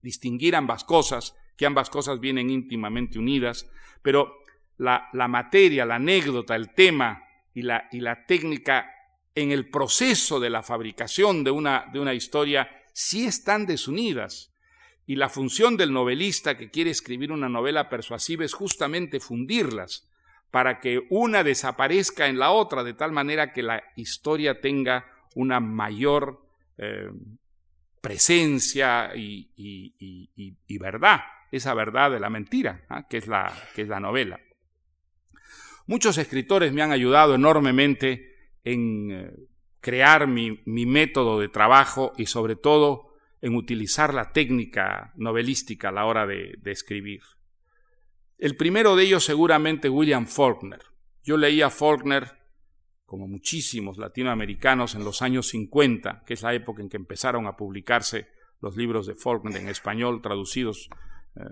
[0.00, 3.68] distinguir ambas cosas, que ambas cosas vienen íntimamente unidas,
[4.02, 4.38] pero
[4.78, 8.90] la, materia, la anécdota, el tema y la, y la, técnica
[9.34, 14.53] en el proceso de la fabricación de una, de una historia sí están desunidas.
[15.06, 20.08] Y la función del novelista que quiere escribir una novela persuasiva es justamente fundirlas,
[20.50, 25.60] para que una desaparezca en la otra, de tal manera que la historia tenga una
[25.60, 26.46] mayor
[26.78, 27.10] eh,
[28.00, 29.48] presencia y,
[30.78, 33.08] verdad, esa verdad de la mentira, ¿ah?
[33.08, 34.38] que, es la, que es la novela.
[35.86, 38.34] Muchos escritores me han ayudado enormemente
[38.64, 39.30] en eh,
[39.80, 43.13] crear mi, método de trabajo y sobre todo
[43.44, 47.20] en utilizar la técnica novelística a la hora de, escribir.
[48.38, 50.80] El primero de ellos seguramente William Faulkner.
[51.22, 52.38] Yo leía a Faulkner
[53.04, 57.54] como muchísimos latinoamericanos en los años 50, que es la época en que empezaron a
[57.54, 58.28] publicarse
[58.62, 60.88] los libros de Faulkner en español, traducidos
[61.36, 61.42] eh,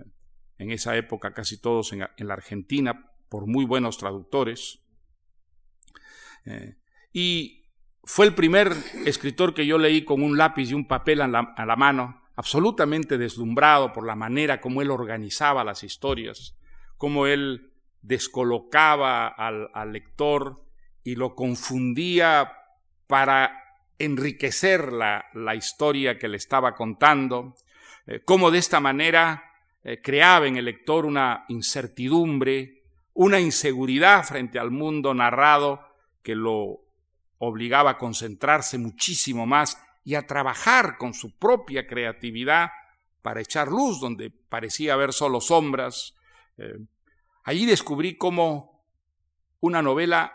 [0.57, 4.79] en esa época casi todos en, la Argentina por muy buenos traductores.
[6.45, 6.75] Eh,
[7.11, 7.62] y
[8.03, 8.73] fue el primer
[9.05, 13.93] escritor que yo leí con un lápiz y un papel a la, mano, absolutamente deslumbrado
[13.93, 16.57] por la manera como él organizaba las historias,
[16.97, 20.65] cómo él descolocaba al, al lector
[21.03, 22.51] y lo confundía
[23.07, 23.59] para
[23.99, 27.55] enriquecer la, la, historia que le estaba contando,
[28.05, 29.43] eh, cómo de esta manera
[29.83, 32.83] eh, creaba en el lector una incertidumbre,
[33.13, 35.87] una inseguridad frente al mundo narrado
[36.21, 36.83] que lo
[37.47, 42.71] obligaba a concentrarse muchísimo más y a trabajar con su propia creatividad
[43.21, 46.15] para echar luz donde parecía haber solo sombras.
[46.57, 46.77] Eh,
[47.43, 48.85] allí descubrí cómo
[49.59, 50.33] una novela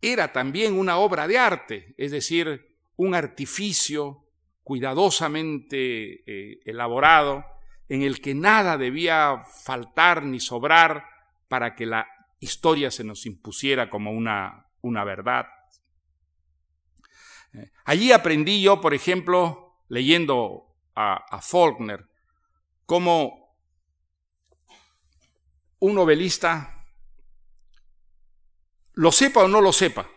[0.00, 4.26] era también una obra de arte, es decir, un artificio
[4.62, 7.44] cuidadosamente eh, elaborado
[7.88, 11.04] en el que nada debía faltar ni sobrar
[11.48, 12.06] para que la
[12.40, 15.46] historia se nos impusiera como una, una verdad.
[17.54, 22.06] Eh, allí aprendí yo, por ejemplo, leyendo a, Faulkner,
[22.86, 23.56] cómo
[25.80, 26.84] un novelista,
[28.92, 30.08] lo sepa o no lo sepa,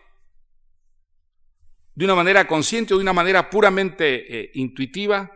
[1.94, 5.32] de una manera consciente o de una manera puramente eh, intuitiva,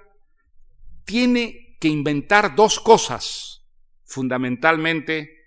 [1.04, 3.66] tiene que inventar dos cosas
[4.04, 5.38] fundamentalmente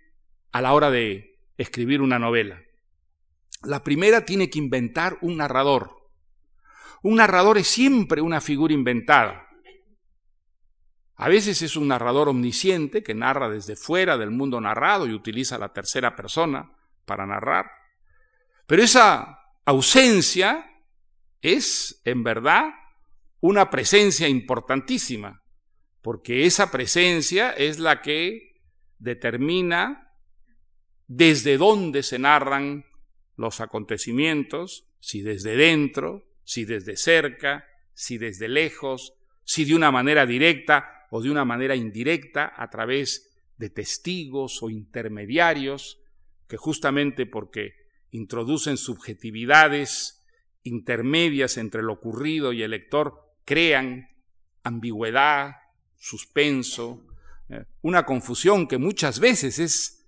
[0.51, 2.64] a la hora de escribir una novela.
[3.65, 5.91] La primera tiene que inventar un narrador.
[7.01, 9.47] Un narrador es siempre una figura inventada.
[11.17, 15.57] A veces es un narrador omnisciente que narra desde fuera del mundo narrado y utiliza
[15.57, 16.71] la tercera persona
[17.05, 17.67] para narrar.
[18.67, 20.69] Pero esa ausencia
[21.41, 22.71] es, en verdad,
[23.39, 25.43] una presencia importantísima,
[26.01, 28.61] porque esa presencia es la que
[28.97, 30.11] determina
[31.07, 32.85] desde dónde se narran
[33.37, 39.13] los acontecimientos, si desde dentro, si desde cerca, si desde lejos,
[39.43, 44.69] si de una manera directa o de una manera indirecta a través de testigos o
[44.69, 45.99] intermediarios,
[46.47, 47.73] que justamente porque
[48.11, 50.23] introducen subjetividades
[50.63, 54.09] intermedias entre lo ocurrido y el lector, crean
[54.63, 55.55] ambigüedad,
[55.97, 57.05] suspenso,
[57.49, 60.04] eh, una confusión que muchas veces es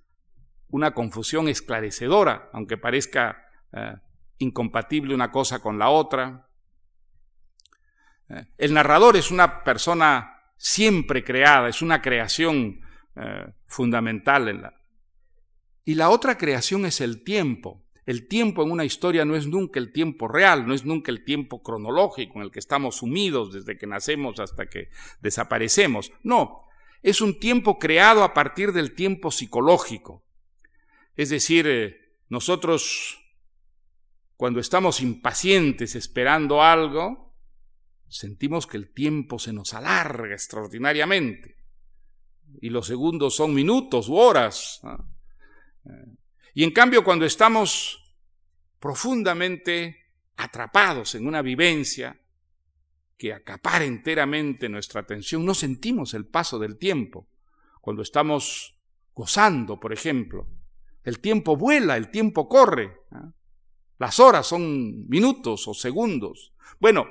[0.69, 3.95] una confusión esclarecedora, aunque parezca eh,
[4.39, 6.49] incompatible una cosa con la otra.
[8.29, 12.81] Eh, el narrador es una persona siempre creada, es una creación
[13.15, 14.73] eh, fundamental en la...
[15.85, 17.85] Y la otra creación es el tiempo.
[18.05, 21.23] El tiempo en una historia no es nunca el tiempo real, no es nunca el
[21.23, 24.89] tiempo cronológico en el que estamos sumidos desde que nacemos hasta que
[25.21, 26.11] desaparecemos.
[26.23, 26.67] No,
[27.03, 30.23] es un tiempo creado a partir del tiempo psicológico.
[31.17, 33.19] Es decir, eh, nosotros
[34.37, 37.35] cuando estamos impacientes esperando algo,
[38.07, 41.57] sentimos que el tiempo se nos alarga extraordinariamente.
[42.61, 44.79] Y los segundos son minutos u horas.
[45.85, 45.89] Eh,
[46.53, 48.15] y en cambio, cuando estamos
[48.79, 52.21] profundamente atrapados en una vivencia
[53.17, 57.27] que acapara enteramente nuestra atención, no sentimos el paso del tiempo.
[57.81, 58.77] Cuando estamos
[59.15, 60.47] gozando, por ejemplo,
[61.07, 62.99] el tiempo vuela, el tiempo corre.
[63.97, 66.53] Las horas son minutos o segundos.
[66.81, 67.07] Bueno,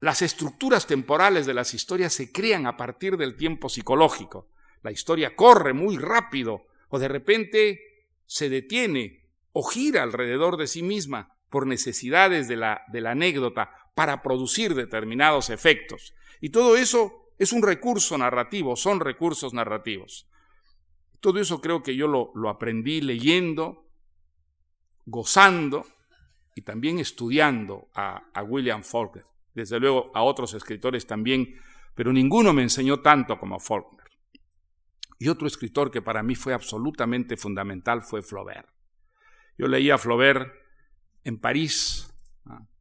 [0.00, 4.48] las estructuras temporales de las historias se crean a partir del tiempo psicológico.
[4.82, 7.80] La historia corre muy rápido o de repente
[8.24, 13.68] se detiene o gira alrededor de sí misma por necesidades de la, de la anécdota
[13.94, 16.14] para producir determinados efectos.
[16.40, 20.30] Y todo eso es un recurso narrativo, son recursos narrativos.
[21.24, 23.88] Todo eso creo que yo lo, aprendí leyendo,
[25.06, 25.86] gozando
[26.54, 29.24] y también estudiando a, a William Faulkner.
[29.54, 31.58] Desde luego a otros escritores también,
[31.94, 34.06] pero ninguno me enseñó tanto como Faulkner.
[35.18, 38.68] Y otro escritor que para mí fue absolutamente fundamental fue Flaubert.
[39.56, 40.52] Yo leía a Flaubert
[41.24, 42.12] en París.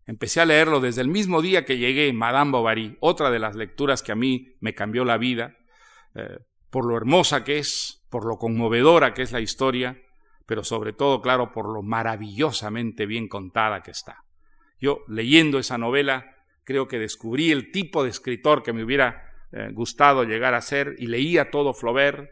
[0.06, 4.04] Empecé a leerlo desde el mismo día que llegué, Madame Bovary, otra de las lecturas
[4.04, 5.56] que a mí me cambió la vida,
[6.16, 6.40] eh,
[6.70, 10.00] por lo hermosa que es, por lo conmovedora que es la historia,
[10.46, 14.24] pero sobre todo, claro, por lo maravillosamente bien contada que está.
[14.80, 19.72] Yo, leyendo esa novela, creo que descubrí el tipo de escritor que me hubiera eh,
[19.74, 22.30] gustado llegar a ser y leía todo Flaubert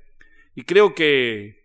[0.53, 1.63] y creo que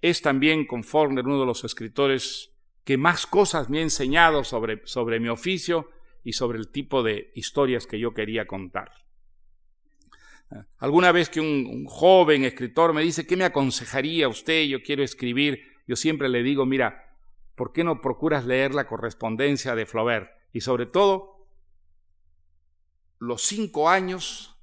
[0.00, 2.50] es también con Faulkner uno de los escritores
[2.82, 5.88] que más cosas me ha enseñado sobre, sobre mi oficio
[6.24, 8.90] y sobre el tipo de historias que yo quería contar.
[10.78, 14.64] Alguna vez que un, un joven escritor me dice, ¿qué me aconsejaría usted?
[14.64, 17.16] Yo quiero escribir yo siempre le digo, mira,
[17.54, 20.30] ¿por qué no procuras leer la correspondencia de Flaubert?
[20.52, 21.48] Y sobre todo,
[23.18, 24.56] los cinco años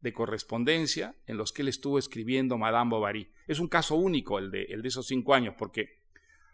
[0.00, 3.30] de correspondencia en los que él estuvo escribiendo Madame Bovary.
[3.46, 6.00] Es un caso único el de, el de esos cinco años, porque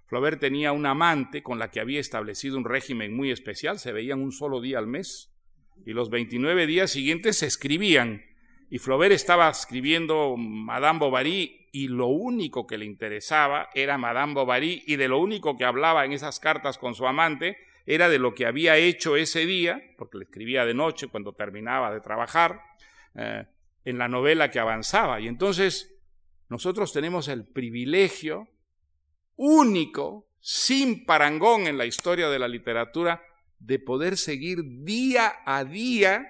[0.07, 4.21] Flaubert tenía una amante con la que había establecido un régimen muy especial, se veían
[4.21, 5.33] un solo día al mes,
[5.87, 8.23] y los 29 días siguientes se escribían.
[8.71, 14.83] Y Flaubert estaba escribiendo Madame Bovary y lo único que le interesaba era Madame Bovary
[14.87, 18.35] y de lo único que hablaba en esas cartas con su amante era de lo
[18.35, 22.61] que había hecho ese día, porque le escribía de noche cuando terminaba de trabajar,
[23.15, 23.47] eh,
[23.85, 25.21] en la novela que avanzaba.
[25.21, 25.99] Y entonces
[26.51, 28.49] nosotros tenemos el privilegio
[29.37, 33.23] único, sin parangón en la historia de la literatura,
[33.59, 36.27] de poder seguir día a día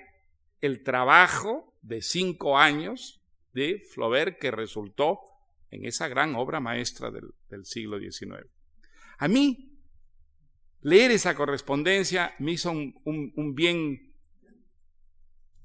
[0.60, 3.20] el trabajo de cinco años
[3.54, 5.20] de Flaubert que resultó
[5.70, 8.46] en esa gran obra maestra del, siglo XIX.
[9.18, 9.80] A mí,
[10.82, 14.14] leer esa correspondencia me hizo un bien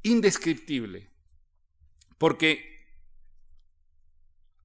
[0.01, 1.11] indescriptible,
[2.17, 2.73] porque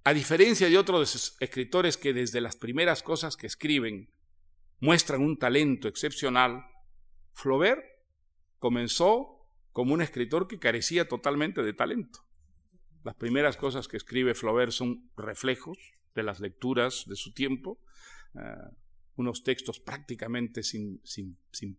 [0.05, 4.11] a diferencia de otros escritores que desde las primeras cosas que escriben
[4.81, 6.65] muestran un talento excepcional,
[7.35, 7.85] Flaubert
[8.59, 9.38] comenzó
[9.79, 12.25] como un escritor que carecía totalmente de talento.
[13.05, 15.79] Las primeras cosas que escribe Flaubert son reflejos
[16.17, 17.79] de las lecturas de su tiempo,
[18.35, 18.41] eh,
[19.15, 21.01] unos textos prácticamente sin,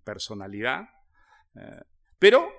[0.06, 0.88] personalidad,
[1.56, 1.82] eh,
[2.18, 2.50] pero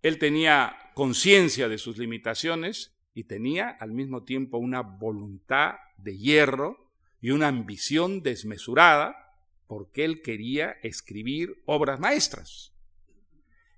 [0.00, 6.90] él tenía conciencia de sus limitaciones y tenía al mismo tiempo una voluntad de hierro
[7.20, 9.36] y una ambición desmesurada
[9.66, 12.72] porque él quería escribir obras maestras.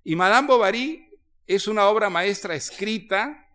[0.03, 1.09] Y Madame Bovary
[1.45, 3.47] es una obra maestra escrita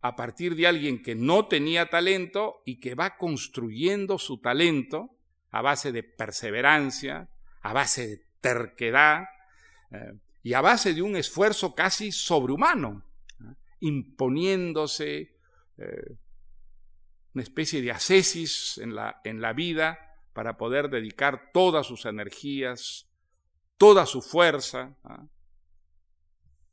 [0.00, 5.10] a partir de alguien que no tenía talento y que va construyendo su talento
[5.50, 7.28] a base de perseverancia,
[7.62, 9.24] a base de terquedad
[9.90, 13.04] eh, y a base de un esfuerzo casi sobrehumano
[13.80, 15.36] imponiéndose
[15.76, 16.16] eh,
[17.34, 19.98] una especie de ascesis en la, en la vida
[20.32, 23.05] para poder dedicar todas sus energías,
[23.76, 25.26] toda su fuerza, ¿ah?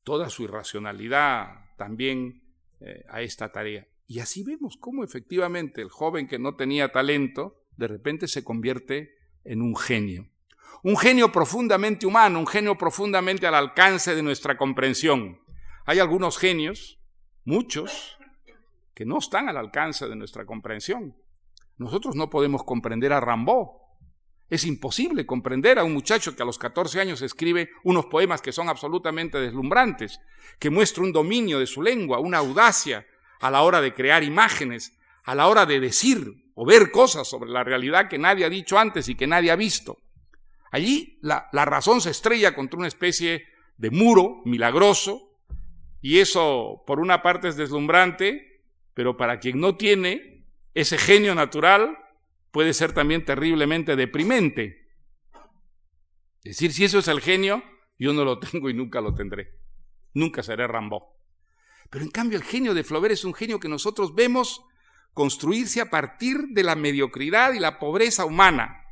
[0.03, 2.43] toda su irracionalidad también
[2.79, 3.87] eh, a esta tarea.
[4.07, 9.15] Y así vemos cómo efectivamente el joven que no tenía talento de repente se convierte
[9.43, 10.29] en un genio.
[10.83, 15.39] Un genio profundamente humano, un genio profundamente al alcance de nuestra comprensión.
[15.85, 16.99] Hay algunos genios,
[17.45, 18.17] muchos,
[18.93, 21.15] que no están al alcance de nuestra comprensión.
[21.77, 23.82] Nosotros no podemos comprender a Rambaud.
[24.49, 28.51] Es imposible comprender a un muchacho que a los 14 años escribe unos poemas que
[28.51, 30.19] son absolutamente deslumbrantes,
[30.59, 33.07] que muestra un dominio de su lengua, una audacia
[33.39, 37.49] a la hora de crear imágenes, a la hora de decir o ver cosas sobre
[37.49, 39.97] la realidad que nadie ha dicho antes y que nadie ha visto.
[40.71, 43.45] Allí la, la razón se estrella contra una especie
[43.77, 45.33] de muro milagroso
[46.03, 48.61] y eso, por una parte, es deslumbrante,
[48.93, 51.97] pero para quien no tiene ese genio natural,
[52.53, 54.87] puede ser también terriblemente deprimente.
[56.43, 57.63] Es decir, si eso es el genio,
[57.97, 59.59] yo no lo tengo y nunca lo tendré.
[60.13, 61.17] Nunca seré Rambo.
[61.89, 64.63] Pero en cambio el genio de Flaubert es un genio que nosotros vemos
[65.13, 68.85] construirse a partir de la mediocridad y la pobreza humana.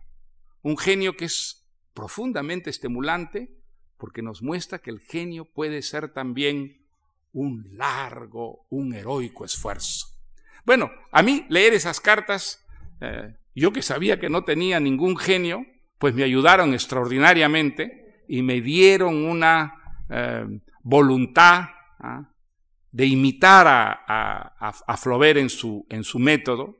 [0.63, 3.55] Un genio que es profundamente estimulante
[3.97, 6.87] porque nos muestra que el genio puede ser también
[7.31, 10.07] un largo, un heroico esfuerzo.
[10.65, 12.65] Bueno, a mí leer esas cartas,
[13.01, 15.65] eh, yo que sabía que no tenía ningún genio,
[15.97, 20.45] pues me ayudaron extraordinariamente y me dieron una eh,
[20.83, 21.65] voluntad
[21.99, 22.31] ¿ah?
[22.91, 26.77] de imitar a, Flaubert en su, en su método.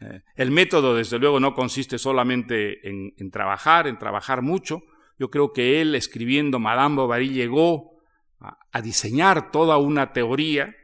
[0.00, 4.82] Eh, el método, desde luego, no consiste solamente en, en, trabajar, en trabajar mucho.
[5.18, 7.94] Yo creo que él, escribiendo Madame Bovary, llegó
[8.40, 10.74] a diseñar toda una teoría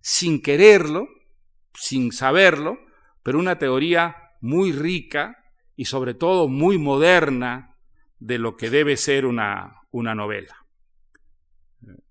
[0.00, 1.08] sin quererlo,
[1.72, 2.78] sin saberlo,
[3.26, 5.36] pero una teoría muy rica
[5.74, 7.76] y sobre todo muy moderna
[8.20, 10.64] de lo que debe ser una, una novela.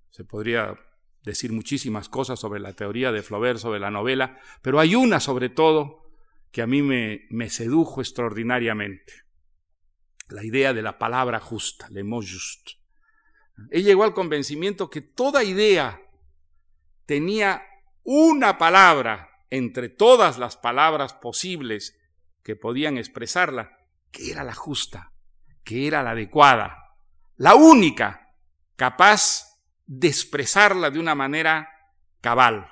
[0.09, 0.77] Se podría
[1.23, 5.47] decir muchísimas cosas sobre la teoría de Flaubert, sobre la novela, pero hay una sobre
[5.47, 6.11] todo
[6.51, 9.13] que a mí me, me sedujo extraordinariamente.
[10.27, 12.73] La idea de la palabra justa, le mot juste.
[13.71, 15.97] Él llegó al convencimiento que toda idea
[17.05, 17.63] tenía
[18.03, 21.97] una palabra entre todas las palabras posibles
[22.43, 23.77] que podían expresarla,
[24.11, 25.13] que era la justa,
[25.63, 26.95] que era la adecuada,
[27.37, 28.33] la única
[28.75, 31.69] capaz de expresarla de una manera
[32.21, 32.69] cabal.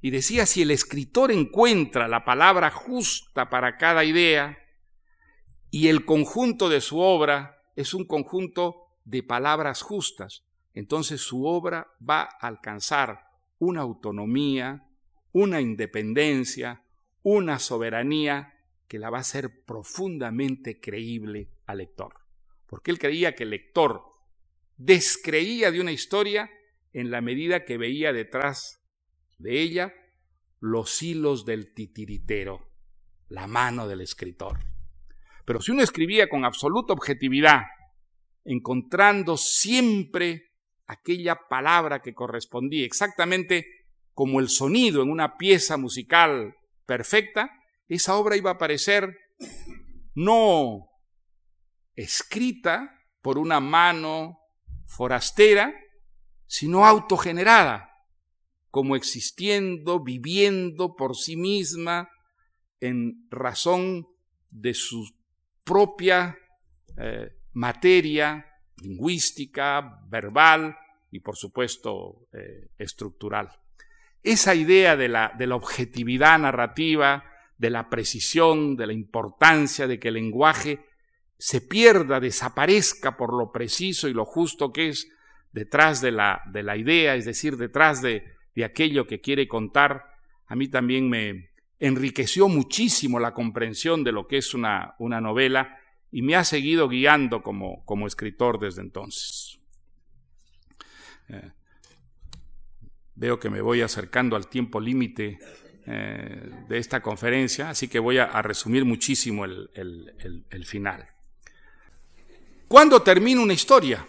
[0.00, 4.58] Y decía, si el escritor encuentra la palabra justa para cada idea
[5.70, 10.44] y el conjunto de su obra es un conjunto de palabras justas,
[10.74, 13.26] entonces su obra va a alcanzar
[13.58, 14.85] una autonomía,
[15.38, 16.82] una independencia,
[17.22, 18.54] una soberanía
[18.88, 22.14] que la va a hacer profundamente creíble al lector.
[22.66, 24.02] Porque él creía que el lector
[24.78, 26.50] descreía de una historia
[26.94, 28.82] en la medida que veía detrás
[29.36, 29.92] de ella
[30.60, 32.70] los hilos del titiritero,
[33.28, 34.60] la mano del escritor.
[35.44, 37.60] Pero si uno escribía con absoluta objetividad,
[38.42, 40.54] encontrando siempre
[40.86, 43.75] aquella palabra que correspondía exactamente
[44.16, 46.56] como el sonido en una pieza musical
[46.86, 47.50] perfecta,
[47.86, 49.14] esa obra iba a aparecer
[50.14, 50.88] no
[51.94, 54.38] escrita por una mano
[54.86, 55.74] forastera,
[56.46, 57.90] sino autogenerada,
[58.70, 62.08] como existiendo, viviendo por sí misma
[62.80, 64.06] en razón
[64.48, 65.06] de su
[65.62, 66.38] propia
[66.96, 68.46] eh, materia
[68.78, 70.74] lingüística, verbal
[71.10, 73.50] y por supuesto eh, estructural.
[74.26, 77.22] Esa idea de la, de la objetividad narrativa,
[77.58, 80.84] de la precisión, de la importancia de que el lenguaje
[81.38, 85.08] se pierda, desaparezca por lo preciso y lo justo que es
[85.52, 88.24] detrás de la, de la idea, es decir, detrás de,
[88.56, 90.06] de aquello que quiere contar,
[90.48, 95.78] a mí también me enriqueció muchísimo la comprensión de lo que es una, una novela
[96.10, 99.60] y me ha seguido guiando como, como escritor desde entonces.
[101.28, 101.52] Eh,
[103.16, 105.38] veo que me voy acercando al tiempo límite
[105.86, 111.08] eh, de esta conferencia, así que voy a, resumir muchísimo el, el final.
[112.68, 114.06] ¿Cuándo termina una historia?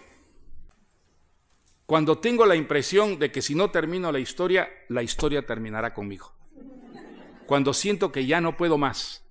[1.88, 6.34] Cuando tengo la impresión de que si no termino la historia, la historia terminará conmigo.
[7.46, 9.24] Cuando siento que ya no puedo más.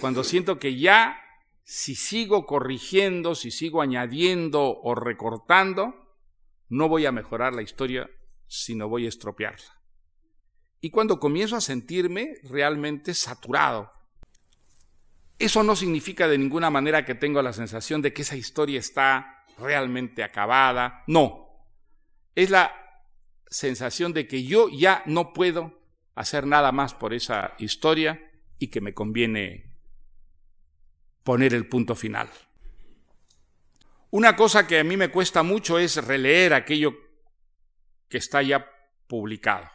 [0.00, 1.18] Cuando siento que ya,
[1.64, 5.96] si sigo corrigiendo, si sigo añadiendo o recortando,
[6.68, 8.08] no voy a mejorar la historia,
[8.46, 9.80] sino voy a estropearla.
[10.80, 13.92] Y cuando comienzo a sentirme realmente saturado,
[15.38, 19.44] eso no significa de ninguna manera que tengo la sensación de que esa historia está
[19.58, 21.02] realmente acabada.
[21.06, 21.48] No.
[22.34, 22.72] Es la
[23.48, 25.80] sensación de que yo ya no puedo
[26.14, 29.74] hacer nada más por esa historia y que me conviene
[31.22, 32.28] poner el punto final.
[34.10, 37.05] Una cosa que a mí me cuesta mucho es releer aquello
[38.08, 38.70] que está ya
[39.06, 39.68] publicado.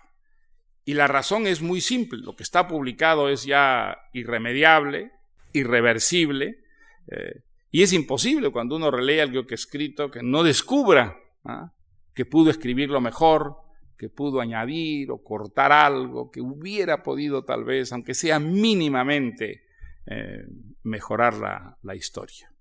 [0.84, 2.20] Y la razón es muy simple.
[2.20, 5.12] Lo que está publicado es ya irremediable,
[5.54, 6.64] irreversible,
[7.08, 11.74] eh, y es imposible cuando uno relee algo que escrito que no descubra ¿ah?
[12.14, 13.58] que pudo escribirlo mejor,
[13.98, 19.64] que pudo añadir o cortar algo, que hubiera podido tal vez, aunque sea mínimamente,
[20.08, 20.46] eh,
[20.84, 22.52] mejorar la, la historia.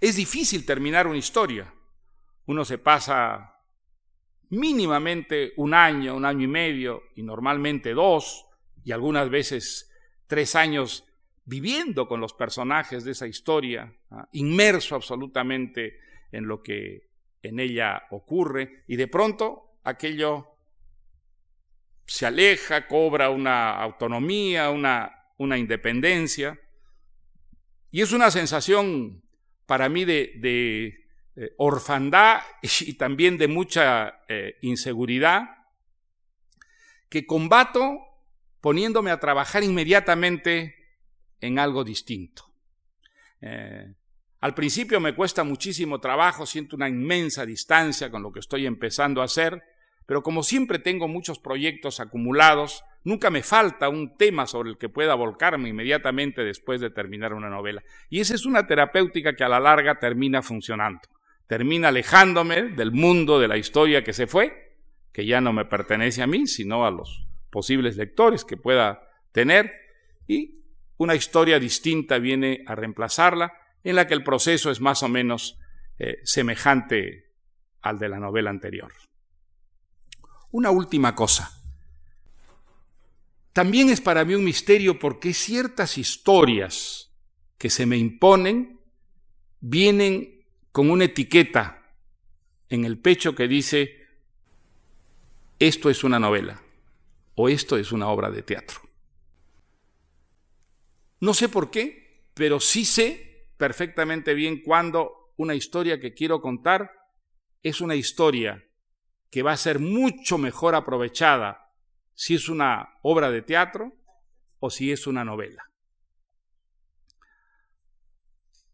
[0.00, 1.74] Es difícil terminar una historia.
[2.46, 3.57] Uno se pasa
[4.50, 8.46] mínimamente un año, un año y medio, y normalmente dos,
[8.84, 9.90] y algunas veces
[10.26, 11.04] tres años
[11.44, 14.28] viviendo con los personajes de esa historia, ¿ah?
[14.32, 15.98] inmerso absolutamente
[16.30, 17.08] en lo que
[17.42, 20.46] en ella ocurre, y de pronto aquello
[22.06, 26.58] se aleja, cobra una autonomía, una, una independencia,
[27.90, 29.22] y es una sensación
[29.66, 31.07] para mí de, de
[31.40, 32.40] eh, orfandad
[32.80, 35.44] y también de mucha eh, inseguridad,
[37.08, 38.00] que combato
[38.60, 40.74] poniéndome a trabajar inmediatamente
[41.40, 42.52] en algo distinto.
[43.40, 43.94] Eh,
[44.40, 49.22] al principio me cuesta muchísimo trabajo, siento una inmensa distancia con lo que estoy empezando
[49.22, 49.62] a hacer,
[50.06, 54.88] pero como siempre tengo muchos proyectos acumulados, nunca me falta un tema sobre el que
[54.88, 57.84] pueda volcarme inmediatamente después de terminar una novela.
[58.10, 61.02] Y esa es una terapéutica que a la larga termina funcionando.
[61.48, 64.76] Termina alejándome del mundo de la historia que se fue,
[65.12, 69.72] que ya no me pertenece a mí, sino a los posibles lectores que pueda tener,
[70.26, 70.62] y
[70.98, 75.58] una historia distinta viene a reemplazarla, en la que el proceso es más o menos
[75.98, 77.32] eh, semejante
[77.80, 78.92] al de la novela anterior.
[80.50, 81.50] Una última cosa.
[83.54, 87.10] También es para mí un misterio porque ciertas historias
[87.56, 88.80] que se me imponen
[89.60, 90.37] vienen
[90.78, 91.82] con una etiqueta
[92.68, 94.06] en el pecho que dice,
[95.58, 96.62] esto es una novela
[97.34, 98.78] o esto es una obra de teatro.
[101.18, 106.92] No sé por qué, pero sí sé perfectamente bien cuando una historia que quiero contar
[107.64, 108.64] es una historia
[109.32, 111.72] que va a ser mucho mejor aprovechada
[112.14, 113.96] si es una obra de teatro
[114.60, 115.67] o si es una novela.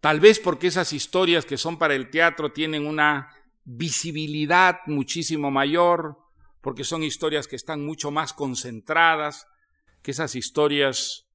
[0.04, 3.32] Tal vez porque esas historias que son para el teatro tienen una
[3.64, 6.18] visibilidad muchísimo mayor,
[6.60, 9.46] porque son historias que están mucho más concentradas
[10.02, 11.26] que esas historias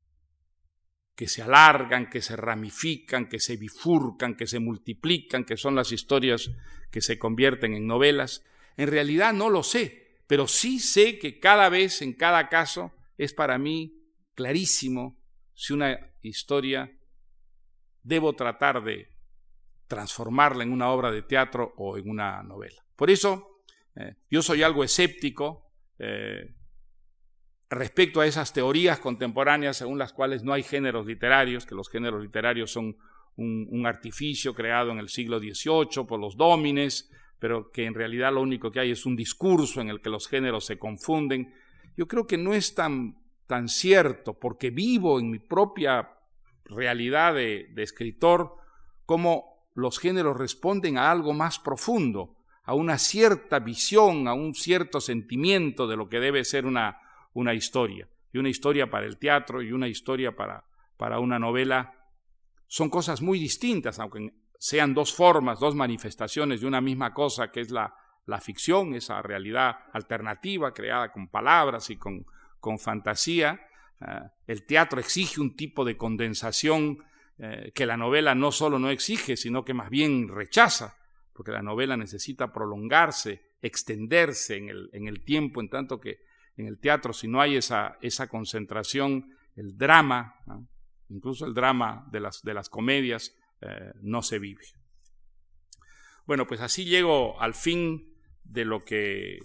[1.16, 5.92] que se alargan, que se ramifican, que se bifurcan, que se multiplican, que son las
[5.92, 6.52] historias
[6.92, 8.44] que se convierten en novelas.
[8.78, 13.34] En realidad no lo sé, pero sí sé que cada vez, en cada caso, es
[13.34, 14.00] para mí
[14.36, 15.20] clarísimo
[15.56, 16.99] si una historia
[18.04, 19.10] debo tratar de
[19.88, 22.86] transformarla en una obra de teatro o en una novela.
[22.96, 23.64] Por eso,
[23.96, 26.56] eh, yo soy algo escéptico eh,
[27.70, 32.22] respecto a esas teorías contemporáneas según las cuales no hay géneros literarios, que los géneros
[32.22, 32.98] literarios son
[33.36, 37.10] un, artificio creado en el siglo XVIII por los dómines,
[37.40, 40.28] pero que en realidad lo único que hay es un discurso en el que los
[40.28, 41.54] géneros se confunden.
[41.96, 43.18] Yo creo que no es tan,
[43.48, 46.19] tan cierto, porque vivo en mi propia
[46.70, 48.56] realidad de, escritor,
[49.06, 55.02] cómo los géneros responden a algo más profundo, a una cierta visión, a un cierto
[55.02, 57.00] sentimiento de lo que debe ser una,
[57.34, 58.08] una historia.
[58.32, 60.66] Y una historia para el teatro y una historia para,
[60.98, 61.96] para una novela
[62.68, 67.62] son cosas muy distintas, aunque sean dos formas, dos manifestaciones de una misma cosa, que
[67.62, 72.26] es la, la ficción, esa realidad alternativa creada con palabras y con,
[72.60, 73.60] con fantasía,
[74.48, 77.00] el teatro exige un tipo de condensación
[77.38, 80.98] eh, que la novela no solo no exige, sino que más bien rechaza,
[81.34, 86.20] porque la novela necesita prolongarse, extenderse en el, tiempo, en tanto que
[86.58, 87.98] en el teatro, si no hay esa,
[88.30, 90.36] concentración, el drama,
[91.08, 94.64] incluso el drama de las, de las comedias, eh, no se vive.
[96.26, 99.40] Bueno, pues así llego al fin de lo que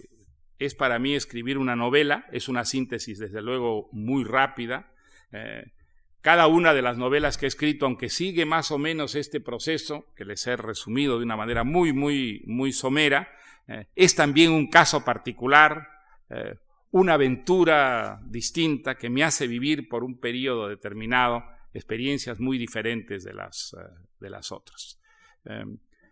[0.59, 4.91] es para mí escribir una novela, es una síntesis desde luego muy rápida.
[5.31, 5.71] Eh,
[6.21, 10.05] cada una de las novelas que he escrito, aunque sigue más o menos este proceso,
[10.15, 13.29] que les he resumido de una manera muy, muy, muy somera,
[13.67, 15.87] eh, es también un caso particular,
[16.29, 16.55] eh,
[16.91, 23.33] una aventura distinta que me hace vivir por un periodo determinado experiencias muy diferentes de
[23.33, 23.75] las,
[24.21, 24.97] de las otras.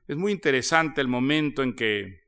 [0.06, 2.23] es muy interesante el momento en que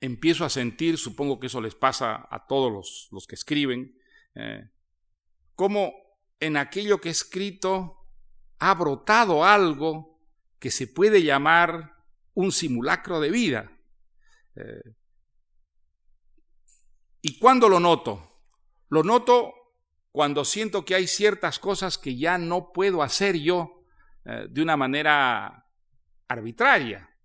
[0.00, 3.98] empiezo a sentir, supongo que eso les pasa a todos los, que escriben,
[4.34, 4.70] eh,
[5.54, 5.94] como
[6.40, 8.06] en aquello que he escrito
[8.58, 10.20] ha brotado algo
[10.58, 11.94] que se puede llamar
[12.34, 13.72] un simulacro de vida.
[14.54, 14.94] Eh,
[17.22, 18.30] ¿Y cuándo lo noto?
[18.88, 19.54] Lo noto
[20.12, 23.84] cuando siento que hay ciertas cosas que ya no puedo hacer yo
[24.24, 25.66] eh, de una manera
[26.28, 27.15] arbitraria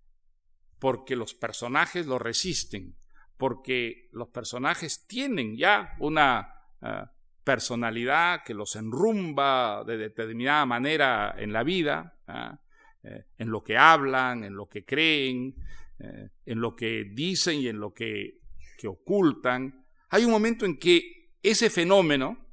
[0.82, 2.96] porque los personajes lo resisten,
[3.36, 7.04] porque los personajes tienen ya una eh,
[7.44, 12.58] personalidad que los enrumba de determinada manera en la vida, ¿ah?
[13.04, 15.54] eh, en lo que hablan, en lo que creen,
[16.00, 18.40] eh, en lo que dicen y en lo que,
[18.76, 19.86] que ocultan.
[20.08, 22.44] Hay un momento en que ese fenómeno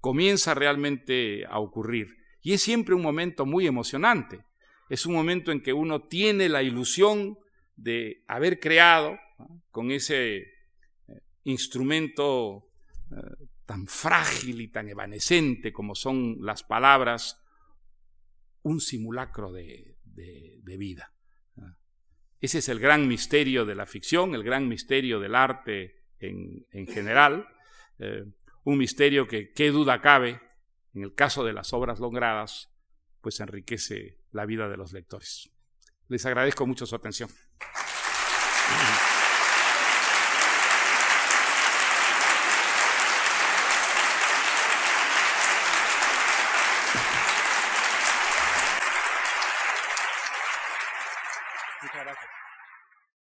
[0.00, 2.08] comienza realmente a ocurrir
[2.42, 4.44] y es siempre un momento muy emocionante.
[4.90, 7.38] Es un momento en que uno tiene la ilusión
[7.76, 9.18] de haber creado
[9.70, 10.46] con ese eh,
[11.44, 12.70] instrumento
[13.10, 17.40] eh, tan frágil y tan evanescente como son las palabras,
[18.62, 19.96] un simulacro de,
[20.78, 21.12] vida.
[22.40, 27.46] Ese es el gran misterio de la ficción, el gran misterio del arte en, general,
[27.98, 28.24] eh,
[28.64, 30.40] un misterio que, qué duda cabe,
[30.94, 32.70] en el caso de las obras logradas,
[33.20, 35.50] pues enriquece la vida de los lectores.
[36.12, 37.30] Les agradezco mucho su atención.